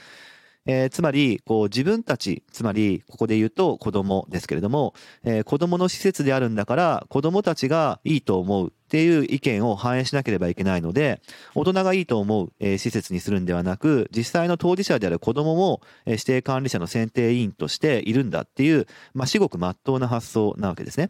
[0.71, 11.23] えー、つまり、こう自分たち、つまり、ここで言うと子供ですけれども、えー、子供の施設であるんだから、子供たちがいいと思うっていう意見を反映しなければいけないので、
[11.55, 21.10] 大人がいいと思う、えー、施設にするんではなく、実際の当事者である子供も、えー、指定管理者の選定委員としているんだっていう、まあ、至極真っ当な発想なわけですね。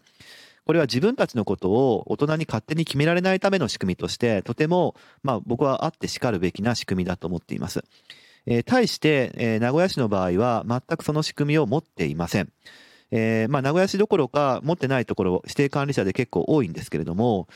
[0.66, 7.84] これは自分たちのことを大人に勝手に決められないための仕組みとして、とても、まあ僕はあってしかるべきな仕組みだと思っています。
[8.52, 12.52] えー、対して、えー、名古屋市の場合は全くその仕組みを持っていません。
[13.12, 17.48] えー、まあ、名古屋市どころか持ってないところ指定管理者で結構多いんですけれども、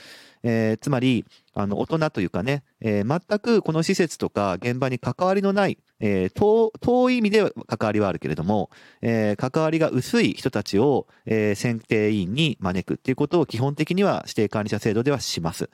[0.44, 8.70] えー、つまり、あの、大人というかね、えー、全くこの施設とか現場に関わりのない、えー、遠い意味では関わりはあるけれども、
[9.02, 15.70] えー、関わりが薄い人たちを、え、選定委員に招くっていうことを基本的には指定管理者制度ではします。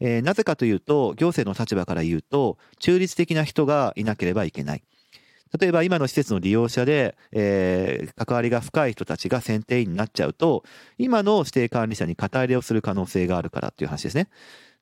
[0.00, 4.82] え、なぜかというと、行政の立場から言うと、中立的な人がいなければいけない。
[5.58, 10.64] 例えば今の施設の利用者で、えー、関わりが深い人たちが選定員になっちゃうと、
[10.98, 14.28] 今の指定管理者に肩入れをする可能性があるからっていう話ですね。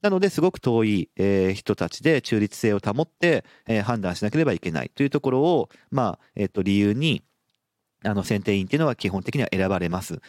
[0.00, 7.22] なので、すごく遠い、えー、人たちで中立性を保って、えー、判断しなければいけないというところを、まあ、えっ、と、理由に、
[8.04, 10.20] あの、選定員っていうのは基本的には選ばれます。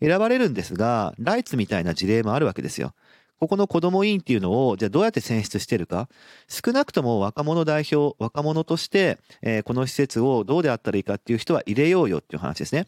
[0.00, 2.92] 選ばれるんですが、ライツみたいな事例もあるわけですよ。
[3.38, 6.08] ここの子ども委員っていうのを、じゃあどうやって選出してるか。
[6.48, 12.86] 少なくとも若者代表、若者として、えー、この施設をどうであったらいいかっていう人は入れようよっていう話ですね。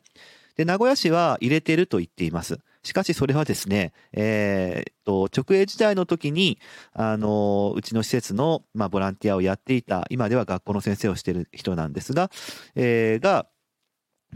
[0.56, 2.58] で、名古屋市は入れてると言っています。
[2.82, 6.58] しかしそれはですね、えー、と、直営時代の時に、
[6.94, 12.30] あの、うちの施設の、まあ、ボランティアをやっていた、今では学校の先生をしている人なんですが、
[12.74, 13.46] えー、が、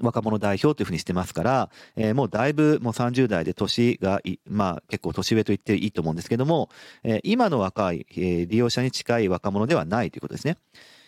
[0.00, 6.70] 若者代表というふうにしてますから、えー、もうだいぶもう30代で年がまあ結構年上と言っていいと思うんですけども、
[7.05, 10.57] えー、今の若い、えー、利用者に近い若者ではないということですね。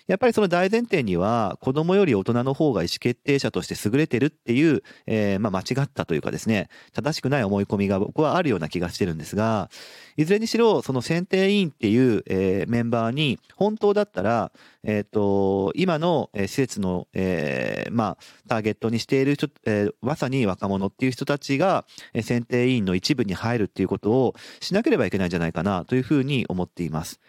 [0.06, 9.70] やっぱりその大前提には、子供より大人の方が意思決定者として優れてるっていう、えー、まあ間違ったというかですね、正しくない思い込みが僕はあるような気がしてるんですが、
[10.16, 21.86] いずれにしろ、その選定委員っていう、えー、メンバーに、本当だったら、えっ、ー、と、今の施設の、えー、まあ、ターゲットにしている人、えー、まさに若者っていう人たちが、
[22.22, 27.20] 選定委員の一部に入るっていうことをしなければいけないんじゃないかなというふうに思っています。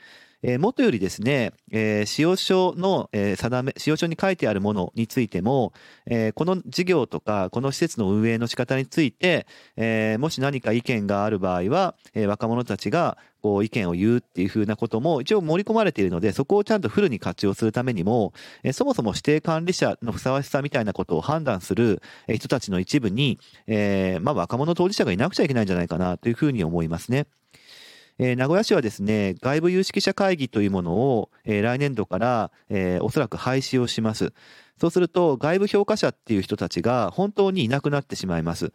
[0.47, 5.73] えー、もとよりですね、えー、使用書の、えー、定め、使用書に書いてあるものについても、
[6.05, 27.27] えー、この事業とか、この施設の運営の仕方について、えー、もし何か意見がある場合は、えー、若者たちが、こう意見を言うっていうふうなことも一応盛り込まれているので、そこをちゃんとフルに活用するためにも、えそもそも指定管理者のふさわしさみたいなことを判断する人たちの一部に、えー、まあ若者当事者がいなくちゃいけないんじゃないかなというふうに思いますね。
[28.17, 34.31] えー、名古屋市はですね、外部有識者会議というものを、えー、来年度から、えー、おそらく廃止をします。
[34.79, 38.71] そうすると、外部評価者っていう人たちが本当にいなくなってしまいます。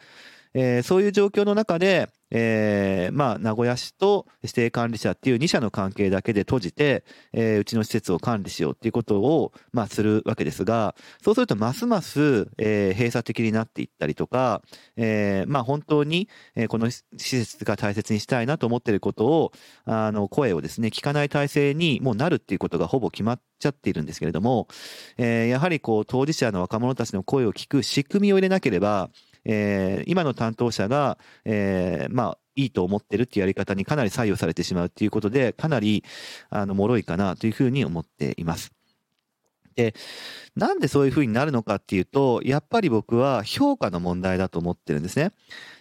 [0.54, 14.62] えー、そういう状況の中で、えー、まあ、名古屋市と指定管理者っていう2社の関係だけで閉じて、えー、うちの施設を管理しようっていうことを、まあ、するわけですが、そうするとますます、えー、閉鎖的になっていったりとか、
[14.96, 19.52] えー、まあ、本当に、えー、この施設が大切にしたいなと思っていることを、
[19.84, 24.68] あの、声をですね、聞かない体制にもうなるっていうことがほぼ決まっちゃっているんですけれども、
[25.18, 29.10] えー、やはりこう、当事者の若者たちの声を聞く仕組みを入れなければ、
[29.44, 36.04] えー、今の担当者が、えー、まあ、いいと思ってるっていうやり方にかなり左右されてしまうっていうことで、かなり、
[36.50, 38.72] あの、脆いかなというふうに思っています。
[39.76, 39.94] で、
[40.56, 45.32] なんでそういうふうになるのかっていうと、やっぱり僕は評価の問題だと思ってるんですね。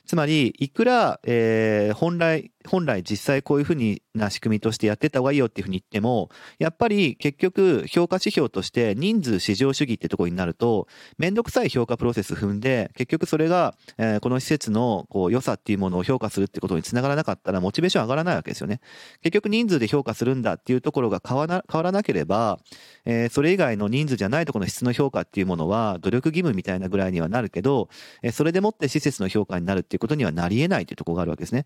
[0.10, 10.88] つまり、いくら、えー、本来、本来実際こういうふうにな仕組みとしてやってた方がいいよっていうふうに言っても、やっぱり結局評価指標として人数至上主義ってところになると、
[11.20, 18.82] めんどくさい評価プロセス踏んで、結局それが、えー、この施設のこう良さっていうものを評価するってことにつながらなかったら、モチベーション上がらないわけですよね。
[19.22, 22.60] 結局人数で評価するんだっていうところが変わら変わらなければ、
[23.06, 27.90] えー、それ以外の人数じゃないところの質の評価っていうものは、努力義務みたいなぐらいにはなるけど、
[28.24, 31.66] えー、それでもって施設の評価になるっていうことにはなり得ないというところがあるわけですね。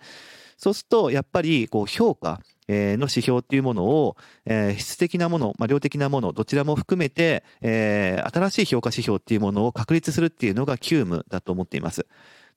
[0.58, 4.16] そうすると、やっぱり、こう、評価、の指標っていうものを、
[4.46, 12.06] えー、質的なもの、まあ、量的なもの、どちらも含めて、えー、新しい評価指標っていうものを確立するっていうのが急務だと思っています。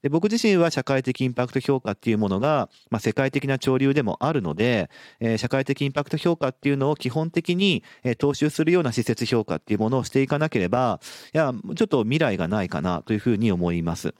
[0.02, 11.00] で僕自身は社会的インパクト評価っていうものが、まあ、世界的な潮流でもあるので、えー、社会的インパクト評価っていうのを基本的に、えー、踏襲するような施設評価っていうものをしていかなければ、
[11.34, 14.14] いや、ちょっと未来がないかなというふうに思います。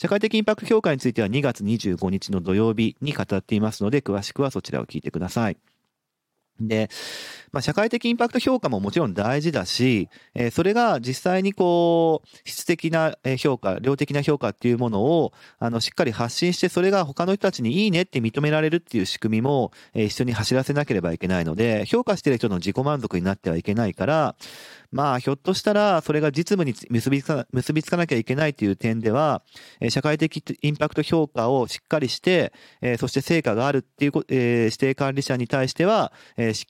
[0.00, 5.56] 社会的インパクト評価については2月25日の土曜日に語っていますので、詳しくはそちらを聞いてください。
[6.60, 6.88] で、
[7.52, 24.36] まあ、社会的インパクト評価ももちろん大事だし、えー、それが実際にこう、質的な評価、量的な評価っていうものを、あの、しっかり発信して、それが他の人たちにいいねって認められるっていう仕組みも、えー、一緒に走らせなければいけないので、評価してる人の自己満足になってはいけないから、
[24.90, 29.42] まあ、ひょっとしたら、それが実務に結びつか結びつかなきゃいけないという点では、
[29.90, 32.52] 社会的インパクト評価をしっかりして、
[32.98, 36.12] そして成果があるっていう、指定管理者に対しては、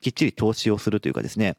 [0.00, 1.56] きっちり投資をするというかですね、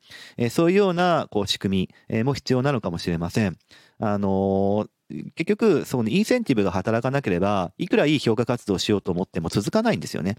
[0.50, 3.58] そういうような、こう、仕組み、も必要なのかもしれません。
[4.02, 4.88] あの
[5.36, 10.36] 結局、そのインセンティブが働かなければ、いくらいい評価活動をしようと思っても続かないんですよね。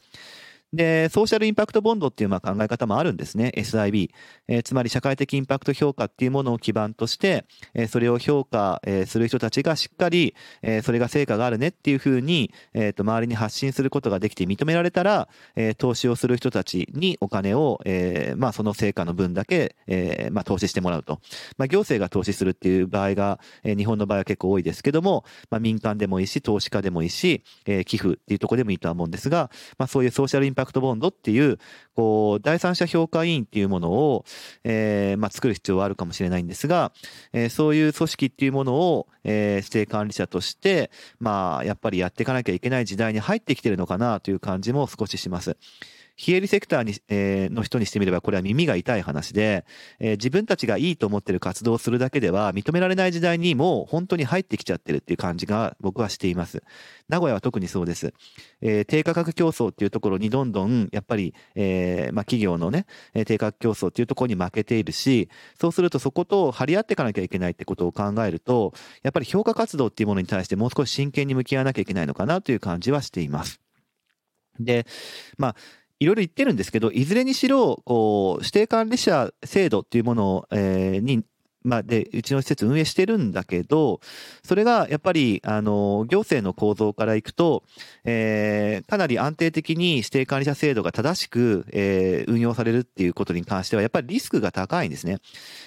[0.73, 3.53] で、ソーシャルインパクトボンドっていうまあ考え方もあるんですね。
[3.57, 4.11] SIB。
[4.47, 21.21] えー、つまり社会的インパクト評価っていうものを基盤として、えー、それを評価、えー、する人たちがしっかり、えー、それが成果があるねっていうふうに、えー、と周りに発信することができて認められたら、えー、投資をする人たちにお金を、えー、まあその成果の分だけ、えー、まあ投資してもらうと。
[21.59, 31.59] まあ行政が投資するっていう場合が、えー、日本の場合は結構多いですけども、まあ民間でもいいし、投資家でもいいし、えー、寄付っていうところでもいいとは思うんですが、まあそういうソーシャルインパクトパクトボンドっていう、
[31.95, 34.27] こう、第三者評価委員っていうものを、
[34.63, 36.93] えー、まあ、作る必要はあるかもしれないんですが、
[37.33, 45.57] えー、そういう組織っていうものを、えー、指定管理者として、まあ、やっぱりやっていかなきゃいけない時代に入ってきてるのかなという感じも少しします。
[46.21, 49.65] 非営利セクターに、えー、の人にしてみればこれは耳が痛い話で、
[50.01, 56.63] えー、自分たちがいいと思ってる活動をするだけでは認められない時代にもう本当に入ってきちゃってるっていう感じが僕はしています。
[57.09, 58.13] 名古屋は特にそうです。
[58.61, 62.85] えー、低価格競争っていうところにどんどんやっぱり、えー、まあ企業のね、
[63.25, 73.59] 低価格競争っていうところに負けているし、そうするとそこと張り合っていかなきゃいけないってことを考えると、やっぱり評価活動っていうものに対してもう少し真剣に向き合わなきゃいけないのかなという感じはしています。
[74.61, 74.87] で、
[75.39, 75.57] まあ、
[76.01, 81.25] いろいろ言ってるんですけど、いずれにしろ、こう、指定管理者制度っていうものを、えー、に
[81.63, 84.01] まあ、で、うちの施設運営してるんだけど、
[84.43, 87.65] それがやっぱり、あの、行政の構造からいくと、
[88.05, 95.19] えー、かなり安定的に指定管理者制度が正しく、えー、運用されるっていうことに関しては、やっぱりリスクが高いんですね。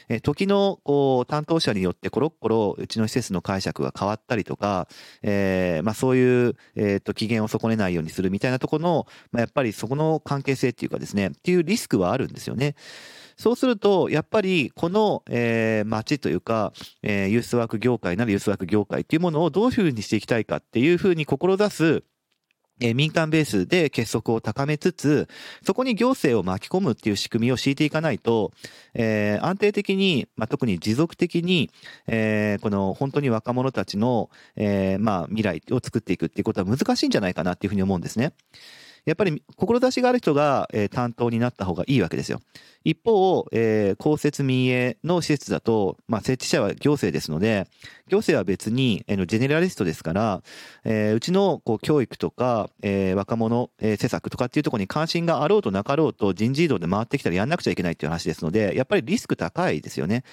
[0.10, 4.88] えー、時の、こう、担当者によってコロッコロ、うちの施設の解釈が変わったりとか、
[5.22, 12.76] えー、まあ、そういう、えっ、ー、と、機嫌を損ねないようにするみたいなところの、まあ、やっぱりそこの関係性っていうかですね、っていうリスクはあるんですよね。
[13.38, 22.04] そうすると、やっぱりこの、えー、街というか、えー、ユースワーク業界なるユースワーク業界っていうものをどういうふうにしていきたいかっていうふうに志す
[22.80, 25.28] え民間ベースで結束を高めつつ、
[25.66, 28.52] そこに行政を巻き込むっていう仕組みを敷いていかないと、
[28.94, 31.70] えー、安定的に、まあ、特に持続的に、
[32.08, 38.34] えー、この本当に若者たちの、えー、まあ、未来を作っていくっていうことは難しいんじゃないかなっていうふうに思うんですね。
[39.06, 42.40] やっぱり志がある人が、えー、担当になった方がいいわけですよ。
[42.86, 47.66] 一方、えー、公設民営の施設だと、まあ、設置者は行政ですので、
[48.08, 50.44] 行政は別に、えー、ジェネラリストですから、
[50.84, 60.24] えー、うちのこう教育とか、えー、若者、えー、施策とかっていうところに関心があろうとなかろうと人事異動で回ってきたらやんなくちゃいけないっていう話ですので、やっぱりリスク高いですよね。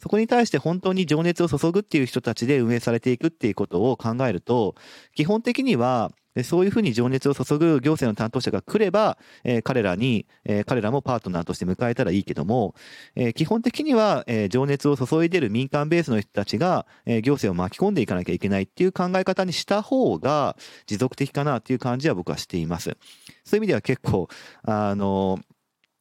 [0.00, 4.74] そこに対して本当に情熱を注ぐっていう人たちで運営されていくっていうことを考えると、
[5.14, 12.74] 基本的には、そういうふうに情熱を注ぐ行政の担当者が来れば、えー、彼らに、えー、彼らもパートナーとして迎えたらいいけども、
[13.14, 22.96] えー、基本的には、えー、情熱を注いでる民間ベースの人たちが、えー、行政を巻き込んでいかなきゃいけないっていう考え方にした方が持続的かなっていう感じは僕はしています。
[23.44, 24.28] そういう意味では結構、
[24.62, 25.38] あの、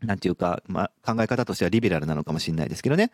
[0.02, 3.12] なんていうか、まあ、考え方としてはリベラルなのかもしれないですけどね。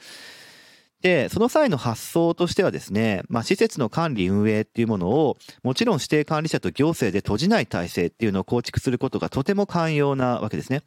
[1.04, 10.82] で、その際の発想としてはですね、まあ、施設の管理運営っていうものを、もちろん指定管理者と行政で閉じない体制っていうのを構築することがとても寛容なわけですね。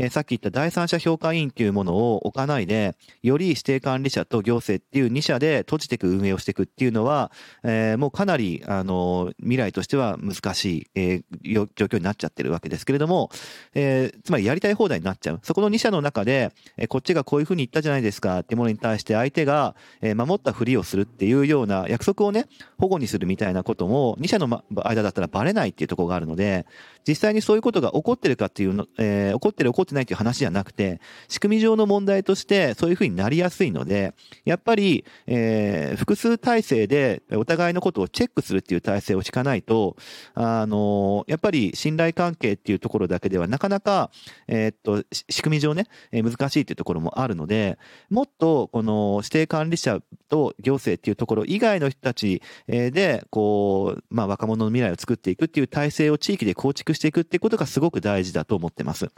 [0.00, 7.30] えー、さっき言った第三者評価委員っていうものを置かないで、より指定管理者と行政っていう2社で閉じていく運営をしていくっていうのは、
[7.62, 13.30] えー、もうかなり、あの、未来としては難しい、えー、状況になっちゃってるわけですけれども、
[13.74, 15.40] えー、つまりやりたい放題になっちゃう。
[15.42, 22.46] そこの2社の中で、えー、こっちがこういうふうに言ったじゃないですかってものに対して相手が、えー、守ったふりをするっていうような約束をね、
[22.78, 26.64] 保護にするみたいなことも2社の間だったらバレないっていうところがあるので、
[27.06, 39.96] 実際にそういうことが起こってるかっていうの、えー、起こってる起こってないっていう話じゃなくて、仕組み上の問題としてそういうふうになりやすいので、やっぱり、えー、複数体制でお互いのことをチェックするっていう体制を敷かないと、
[40.34, 44.10] あの、やっぱり信頼関係っていうところだけではなかなか、
[44.46, 47.78] えー、っと、仕組み上ね、難しいっていうところもあるので、
[48.10, 59.10] もっとこの指定管理者と行政っていうところ以外の人たちで、こう、まあ若者の未来を作っていくっていう体制を地域で構築していくっていうことがすごく大事だと思ってます。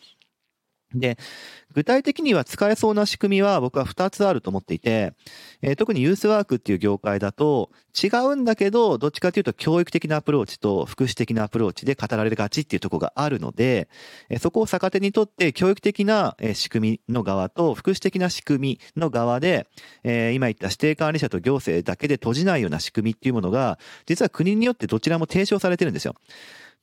[0.94, 1.16] で、
[1.72, 5.14] 具体的には使えそうな仕組みは僕は2つあると思っていて、
[5.62, 7.70] えー、特にユースワークっていう業界だと
[8.00, 13.88] 違うんだけど、どっちかというと教育的なアプローチと福祉的なアプローチで語られがちっていうとこがあるので、
[14.28, 19.66] えー、そこを逆手にとって教育的な仕組みの側と福祉的な仕組みの側で、
[20.04, 26.14] えー、今言った指定管理者と行政だけで閉じないような仕組みっていうものが、実は国によってどちらも提唱されてるんですよ。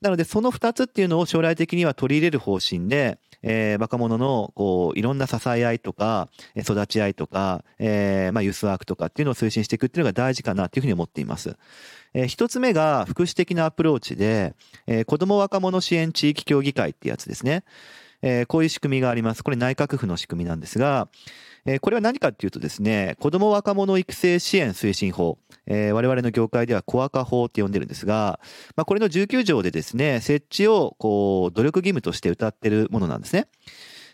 [0.00, 11.56] なので、その2つっていうのを将来的には取り入れる方針で、えー、若者の、こう、いろんな支え合いとか、育ち合いとか、えー、まあ、ユースワークとかっていうのを推進していくっていうのが大事かなっていうふうに思っています。
[12.14, 14.54] えー、一つ目が福祉的なアプローチで、
[14.86, 17.64] えー、子供若者支援地域協議会ってやつですね。
[18.22, 19.44] えー、こういう仕組みがあります。
[19.44, 21.08] これ内閣府の仕組みなんですが、
[21.66, 28.40] えー、これは何かっていうとですね、子供若者育成支援推進法、えー、我々の業界ではコアカ法って呼んでるんですが、
[28.76, 33.48] まあ、これの19条でですね、設置をこう努力義務として謳ってるものなんですね。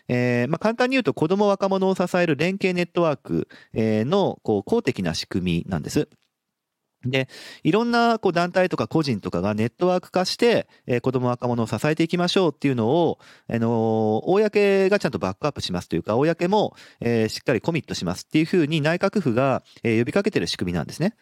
[0.09, 6.07] えーまあ、簡単に言うと子供若者を支える連携ネットワークのこう公的な仕組みなんです。
[7.09, 7.27] で、
[7.63, 21.15] いろんなこう団体とか個人とかがネットワーク化して、えー、子供若者を支えていきましょうっていうのを、あの、公がちゃんとバックアップしますというか、公も、えー、しっかりコミットしますっていうふうに内閣府が、え、呼びかけてる仕組みなんですね。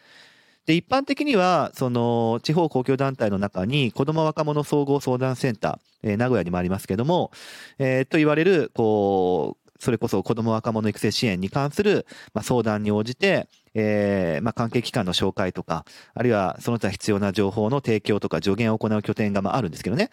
[0.66, 7.32] で、一般的には、その、地方公共団体の中に、子供若者総合相談センター、えー、名古屋にもありますけども、
[7.78, 20.10] えー、と言われる、こう、それこそ子供若者育成支援に関する、まあ、相談に応じて、えー、まあ、関係機関の紹介とか、あるいはその他必要な情報の提供とか助言を行う拠点がまああるんですけどね。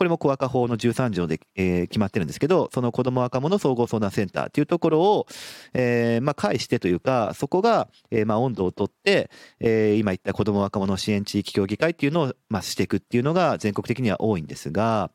[0.00, 5.26] これも小赤法の13条で、えー、決まってるんですけど、その子供若者総合相談センターっていうところを、
[5.74, 9.30] えー、まあ、介してというか、そこが、えー、まあ、温度をとって、
[9.60, 15.10] えー、今言った子供若者支援地域協議会っていうのを、まあ、していくっていうのが全国的には多いんですが、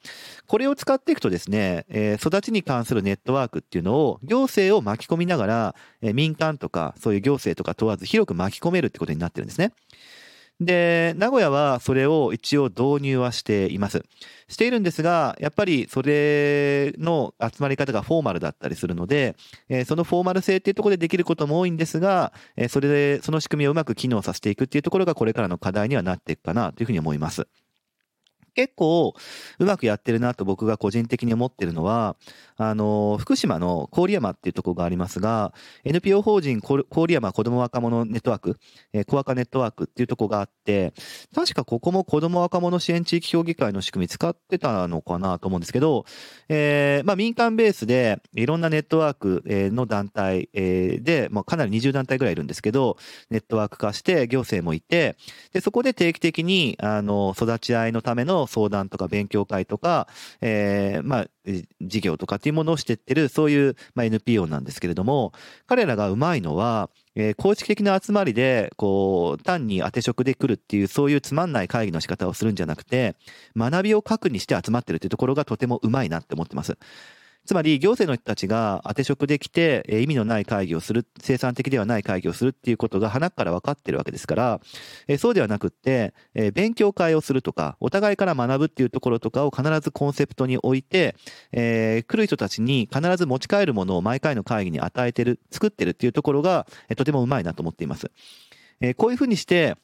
[0.45, 9.71] これを使っていくとですね、えー、育ちに関するネットワークっていうのを、行政を巻き込みながら、えー、民間とか、そういう行政とか問わず広く巻き込めるってことになってるんですね。
[10.61, 14.03] で、名古屋はそれを一応導入はしています。
[14.47, 19.35] しているんですが、やっぱりそれの集まり方がフォーマルだったりするので、
[19.67, 27.47] えー、そのフォーマル性っていうところでできることも多いんですが、えー、それで、その仕組みをうまく機能させていくっていうところがこれからの課題にはなっていくかなというふうに思います。
[28.55, 29.13] 結構
[29.59, 32.15] うまくやってるなと僕が個人的に思ってるのは、
[32.57, 35.53] あの、福島の郡山っていうところがありますが、
[35.83, 38.57] NPO 法人郡山子ども若者ネットワーク、
[38.93, 40.93] えー、コアカネットワークっていうところがあって、
[41.33, 46.05] 確かここも子ども若者支援地域協議会の仕組み使ってたのかなと思うんですけど、
[46.49, 52.97] えー、まあ民間ベースでいろんなネットワークの団体で、まあかなり20団体ぐらいいるんですけど、
[53.29, 55.17] ネットワーク化して行政もいて、
[55.53, 60.07] で、そこで定期的に、あの、育ち合いのための相談とか勉強会とか、
[60.41, 61.27] えー、まあ、
[61.81, 65.33] 事業とかっていうものをしてってる、そういう、まあ、NPO なんですけれども、
[65.65, 73.15] 彼らがうまいのは、えー、公式的な集まりで、こう、単に当て職で来るっていう、そういうつまんない会議の仕方をするんじゃなくて、
[73.57, 76.77] 学びを核にして集まってるっていうところがとてもうまいなって思ってます。
[77.45, 84.61] つまり行政の人たちが当て職できて、え意味のない会議をする、生産的ではない会議をするっていうことが鼻から分かってるわけですから、
[85.07, 91.15] えそうではなくって、え勉強会をするとか、お互いから学ぶっていうところとかを必ずコンセプトに置いて、
[91.51, 98.09] えー、来る人たちに必ず持ち帰るものを毎回の会議に与えてる、作ってるっていうところが、えとてもうまいなと思っています。
[98.81, 99.75] えこういうふうにして、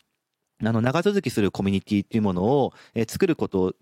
[0.63, 3.73] あの、長続きするコミュニティっていうものを、え作ることを、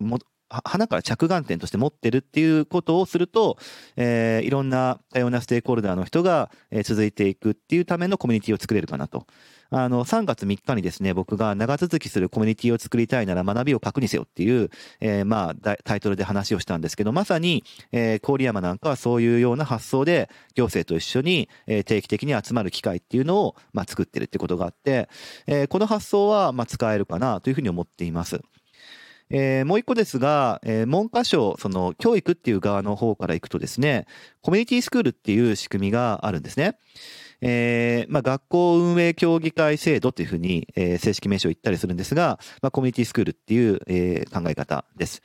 [0.64, 3.56] 花から着眼点として持ってるっていうことをすると、
[3.96, 9.26] えー、いろんな多様なステークホルダーの人が、えー、続いていくっていうためのコミュニティを作れるかなと。
[9.72, 14.70] あの、3月3日にですね、僕が長続きするコミュニティを作りたいなら学びを核にせよっていう、
[15.00, 25.08] えー、まあ、タイトルで話をしたんですけど、まさに、えー、郡山なんかはそういうような発想で、行政と一緒に、えー、定期的に集まる機会っていうのを、まあ、作ってるってことがあって、
[25.46, 28.40] えー、この発想は、まあ、使えるかなというふうに思っています。
[29.30, 34.06] えー、もう一個ですが、えー、文科省、その教育っていう側の方からいくとですね、
[34.42, 36.76] コミュニティスクールっていう仕組みがあるんですね。
[37.40, 45.22] えー、まあ、学校運営協議会制度というふうに、え、正式名称を言ったりするんですが、まあ、コミュニティスクールっていう、え、考え方です。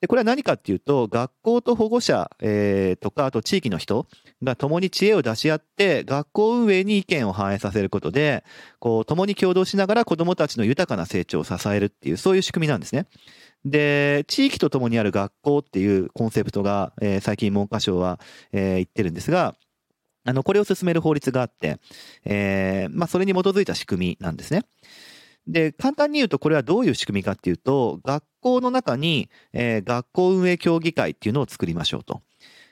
[0.00, 4.06] で、これは何かっていうと、学校と保護者、えー、とか、あと地域の人
[4.42, 8.42] が共に知恵を出し合って、学校運営に意見を反映させることで、
[8.78, 13.06] こう、共に共同しながら子供たちの豊かな成長を支えるっていう、そういう仕組みなんですね。
[13.66, 18.18] で、地域と共にある学校っていうコンセプトが、えー、最近文科省は、
[18.52, 19.54] えー、言ってるんですが、
[20.24, 21.78] あの、これを進める法律があって、
[22.24, 24.62] えー、まあ、それに基づいた仕組みなんですね。
[25.46, 32.22] で、簡単に言うとこれはどういう仕組みかっていうと、学校の中に、えー、学校運営協議会っていうのを作りましょうと。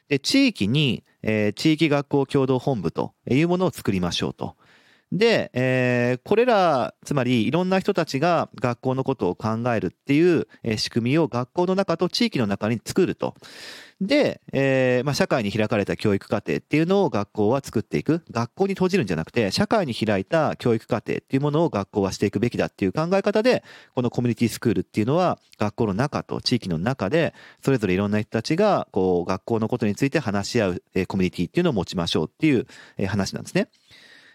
[0.08, 4.56] で、地域に、えー、地域学校共同本部というものを作りましょうと。
[5.10, 13.34] で、えー、これら、つまりいろんな人たちが学校のことを考えるっていう、え、仕組みを学校の中と地域の中に作ると。
[14.00, 18.22] で、えー、まあ、社会に開かれた教育課程っていうのを学校は作っていく。
[18.30, 23.64] 学校に閉じるんじゃなくて、社会に開いた教育課程っていうものを学校はしていくべきだっていう考え方で、
[23.96, 32.68] このコミュニティスクールっていうのは、学校の中と地域の中で、それぞれいろんな人たちが、こう、学校のことについて話し合う、えー、コミュニティっていうのを持ちましょうっていう、
[32.98, 33.68] えー、話なんですね。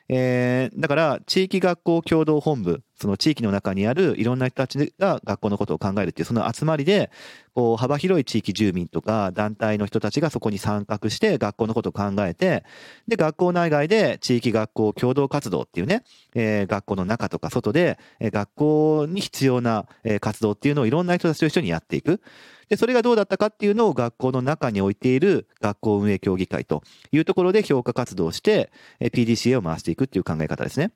[0.10, 7.10] えー、だから、地域学校共同本部、その地域の中にあるいろんな人たちが学校のことを考えるっていう、その集まりで、
[7.54, 12.66] こう、幅広い地域住民とか団体の人たちがそこに参画して学校のことを考えて、
[13.08, 16.04] で、学校内外で地域学校共同活動っていうね、
[16.36, 19.86] えー、学校の中とか外で、学校に必要な、
[20.20, 22.22] 活動っていうのをいろんな人たちと一緒にやっていく。
[22.70, 30.92] で、それがどうだったかっていうのを学校の中に置いている学校運営協議会というところで評価活動をして、PDCA を回していくっていう考え方ですね。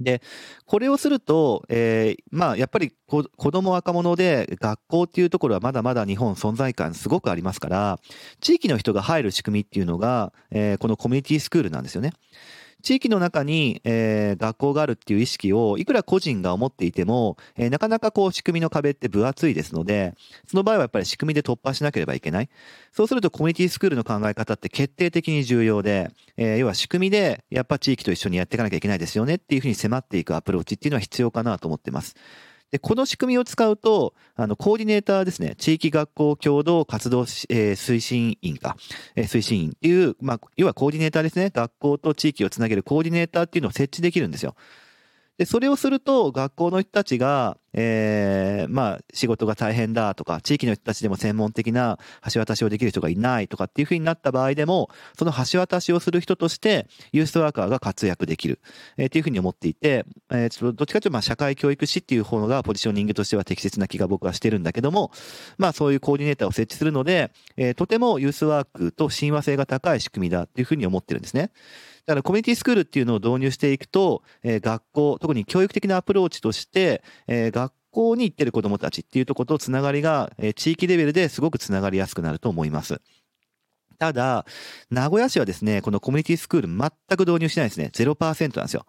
[0.00, 0.20] で、
[0.66, 7.98] これをすると、えー、まあ、やっぱり子供若者で学校っていうところはまだまだ日本存在感すごくありますから、
[8.40, 12.12] 地域の人が入る仕組みっていうのが、えー、このコミュニティスクールなんですよね。
[12.86, 20.14] 地域の中に、えー、学校があるっていう意識をいくら個人が思っていても、えー、なかなかこう仕組みの壁って分厚いですので、
[20.46, 22.48] その場合はやっぱり仕組みで突破しなければいけない。
[22.92, 32.14] そうするとコミュニティスクールの考え方って決定的に重要で、えー、要は仕組みでやっぱ地域と一緒にやっていかなきゃいけないですよねっていうふうに迫っていくアプローチっていうのは必要かなと思ってます。
[32.70, 38.76] で、この仕組みを使うと、あの、コーディネーターですね、地域学校共同活動、えー、推進員か、
[39.14, 44.56] えー、推進員っていう、まあ、要はコーディネーターですね、学校と地域をつなげるコーディネーターっていうのを設置できるんですよ。
[45.38, 51.98] で、それをすると、学校の人たちが、えー、まあ、仕事が大変だとか、地域の人たちでも専門的な
[52.32, 58.60] 橋渡しをできる人がいないとかっていうふうになった場合でも、その橋渡しをする人として、ユースワーカーが活躍できる、
[58.96, 65.10] えー、っていうふうに思っていて、えー、ちょっとどっちかというと、まあ、社会教育士っていう方がポジショニングとしては適切な気が僕はしてるんだけども、
[65.58, 71.50] まあ、そういうコーディネーターを設置するので、えー、とてもユースワークと親和性が高い仕組みだっていうふうに思ってるんですね。
[72.06, 83.00] だからコミュニティスクールっていうのを導入していくと、えー、学校、特に教育的なアプローチとして、えー、学校に行ってる子供たちっていうところとつながりが、えー、地域レベルですごくつながりやすくなると思います。
[83.98, 84.46] ただ、
[84.90, 87.90] 名古屋市はですね、このコミュニティスクール全く導入しないですね。
[87.92, 88.86] 0%なんですよ。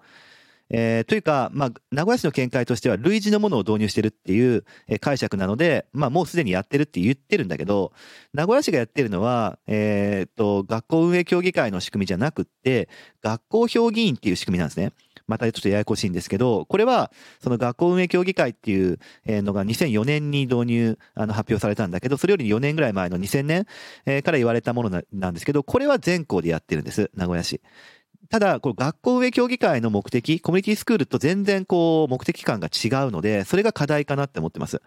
[0.70, 4.66] えー、というか、まあ、名古屋市の見解としては類似のものを導入してるっていう
[5.00, 7.94] 解釈なので、まあ、もうすでにやってるって言ってるんだけど、
[8.34, 12.90] 名古屋市がやってるのは、えー、っと、学校運営協議会の仕組みじゃなくって、
[13.22, 14.92] 学校評議員っていう仕組みなんですね。
[15.28, 17.12] またちょっとややこしいんですけど、これは、
[17.42, 23.66] その学校運営協議会っていうのが2004年に導入、あの、発表されたんだけど、それより4年ぐらい前の2000年
[24.24, 27.62] から言われたものなんですけど、これは全校でやってるんです、名古屋市。
[28.30, 34.82] ただ、こう学校運営協議会の目的、コミュニティスクールと全然こう目的感が違うので、それが課題かなって思ってます。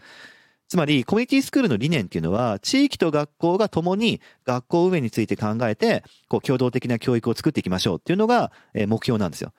[0.68, 9.52] つまり、コミュニティスクールの理念っていうのは、地域と学校が共に学校運営について考えて、こう、共同的な教育を作っていきましょうっていうのが、え目標なんですよ。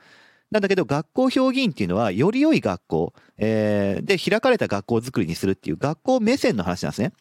[0.52, 7.12] なんだけど、学校評議員っていうのは、より良い学校、えー、で、開かれた学校づくりにするっていう学校目線の話なんですね。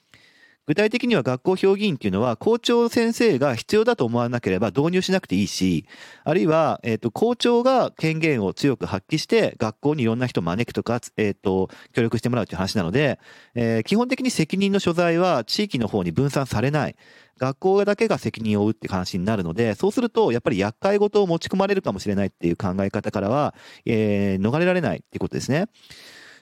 [0.67, 5.87] 具体的には学校評議員っていうのは校長先生が必要だと思わなければ導入しなくていいし、
[6.23, 13.19] あるいは、えっ、と、校長が権限を強く発揮して学校にいろんな人を招くとか、えっ、と、協力してもらうという話なので、
[13.55, 16.97] え基本的に責任の所在は地域の方に分散されない。
[17.39, 23.55] 学校だけが責任を負うって話になるので、そうすると、やっぱり厄介事を持ち込まれるかもしれないっていう考え方からは、
[23.87, 25.67] えー逃れられないっていうことですね。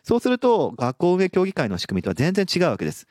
[0.03, 3.07] そうすると、学校運営協議会の仕組みとは全然違うわけです。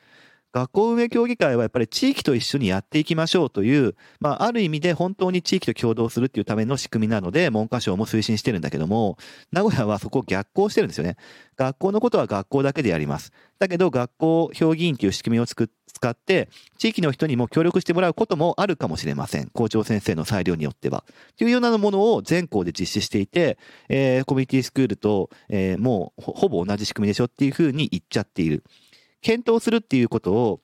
[0.53, 9.17] 学校運営協議会はやっぱり地域と一緒にやっていきましょうという、まあ、ある意味で本当に地域と共同するっていうための仕組みなので、文科省も推進してるんだけども、
[9.51, 11.17] 名古屋はそこを逆行してるんですよね。
[11.57, 13.31] 学校のことは学校だけでやります。
[13.59, 15.67] だけど、学校評議員という仕組みを使
[16.09, 19.49] って、地域の人にも協力してもらうこともあるかもしれません。
[19.49, 21.03] 校長先生の裁量によっては。
[21.37, 23.57] というようなものを全校で実施していて、
[23.89, 28.63] えーコミュニティスクールと、えーもうほほぼ同じ仕組みでしょっていうふうに言っちゃっている。
[29.27, 30.61] 検討するっていうことを、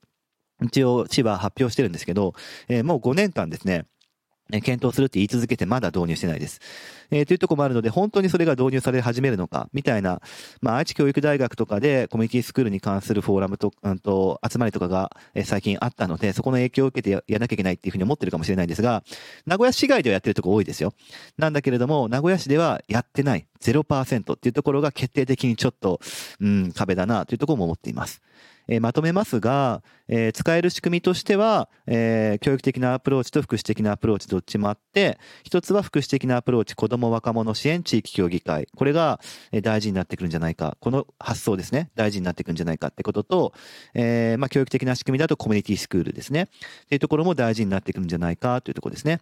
[0.62, 2.34] 一応市は発表してるんですけど、
[2.70, 3.88] えーもう5年間ですね、
[4.62, 6.62] 検討するって言い続けてまだ導入してないです。
[7.14, 10.20] えーというとこもあるので、本当にそれが導入され始めるのか、みたいな、
[10.62, 19.04] まあ、愛知教育大学とかでコミュニティスクールに関するフォーラムと、うんと、集まりとかが、え最近あったので、そこの影響を受けてややらなきゃいけないっていうふうに思ってるかもしれないんですが、
[19.46, 20.94] 名古屋市外ではやってるとこ多いですよ。
[21.38, 26.00] なんだけれども、名古屋市ではやってない、0%っていうところが決定的にちょっと、
[26.42, 28.22] うん、壁だなというところも思っています。
[28.68, 38.68] えーまとめますが、えー使える仕組みとしては、えー教育的なアプローチと福祉的なアプローチどっちもあって、一つは福祉的なアプローチ、子ども若者支援地域協議会。
[38.76, 39.20] これが
[39.62, 40.78] 大事になってくるんじゃないか。
[40.80, 41.90] この発想ですね。
[41.96, 43.54] 大事になってくるんじゃないかってことと、
[43.94, 46.44] えーまあ、教育的な仕組みだとコミュニティスクールですね。
[46.44, 49.20] っていうところも大事になってくるんじゃないかというところですね。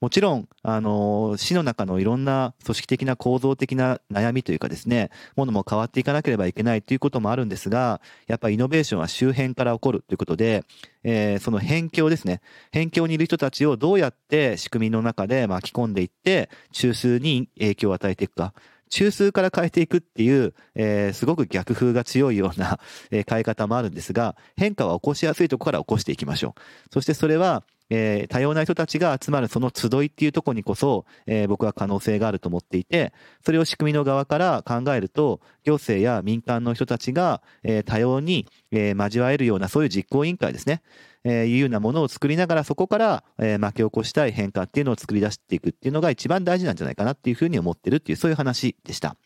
[0.00, 10.64] もちろん、あの、市の中のいろんな組織的な構造的な悩みというかですね、ものも変わっていかなければいけないということもあるんですが、やっぱりイノベーションは周辺から起こるということで、
[11.04, 12.40] えーその辺境ですね。
[12.72, 18.54] 辺境にいる人たちをどうやって仕組みの中で巻き込んでいって、中枢に影響を与えていくか。
[18.90, 22.80] 中枢から変えていくっていう、えーすごく逆風が強いような、
[23.10, 26.60] えー変え方もあるんですが、変化は起こしやすいとこから起こしていきましょう。
[26.92, 33.12] そしてそれは、えー多様な人たちが集まるその集いっていうところにこそ、えー僕は可能性があると思っていて、
[33.44, 40.82] それを仕組みの側から考えると、行政や民間の人たちが、えー多様に、えー交わえるようなそういう実行委員会ですね。
[41.24, 49.16] えーいうようなものを作りながらそこから、えー巻き起こしたい変化っていうのを作り出していくっていうのが一番大事なんじゃないかなっていうふうに思ってるっていうそういう話でした。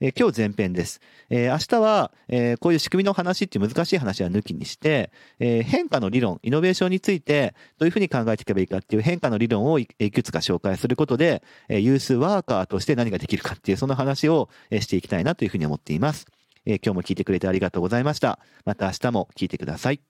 [0.00, 1.00] え今日前編です。
[1.28, 16.26] え明日は、えこういう仕組みの話っていう難しい話は抜きにして、え変化の理論、イノベーションについてどういうふうに考えていけばいいかっていう変化の理論をいくつか紹介することで、えユースワーカーとして何ができるかっていうその話をえしていきたいなというふうに思っています。
[16.64, 18.38] え今日も聞いてくれてありがとうございました。
[18.64, 20.00] また明日も聞いてください。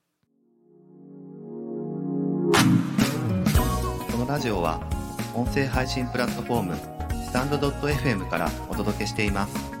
[4.11, 4.81] このラジオは
[5.35, 9.80] 音声配信プラットフォームスタンド .fm からお届けしています。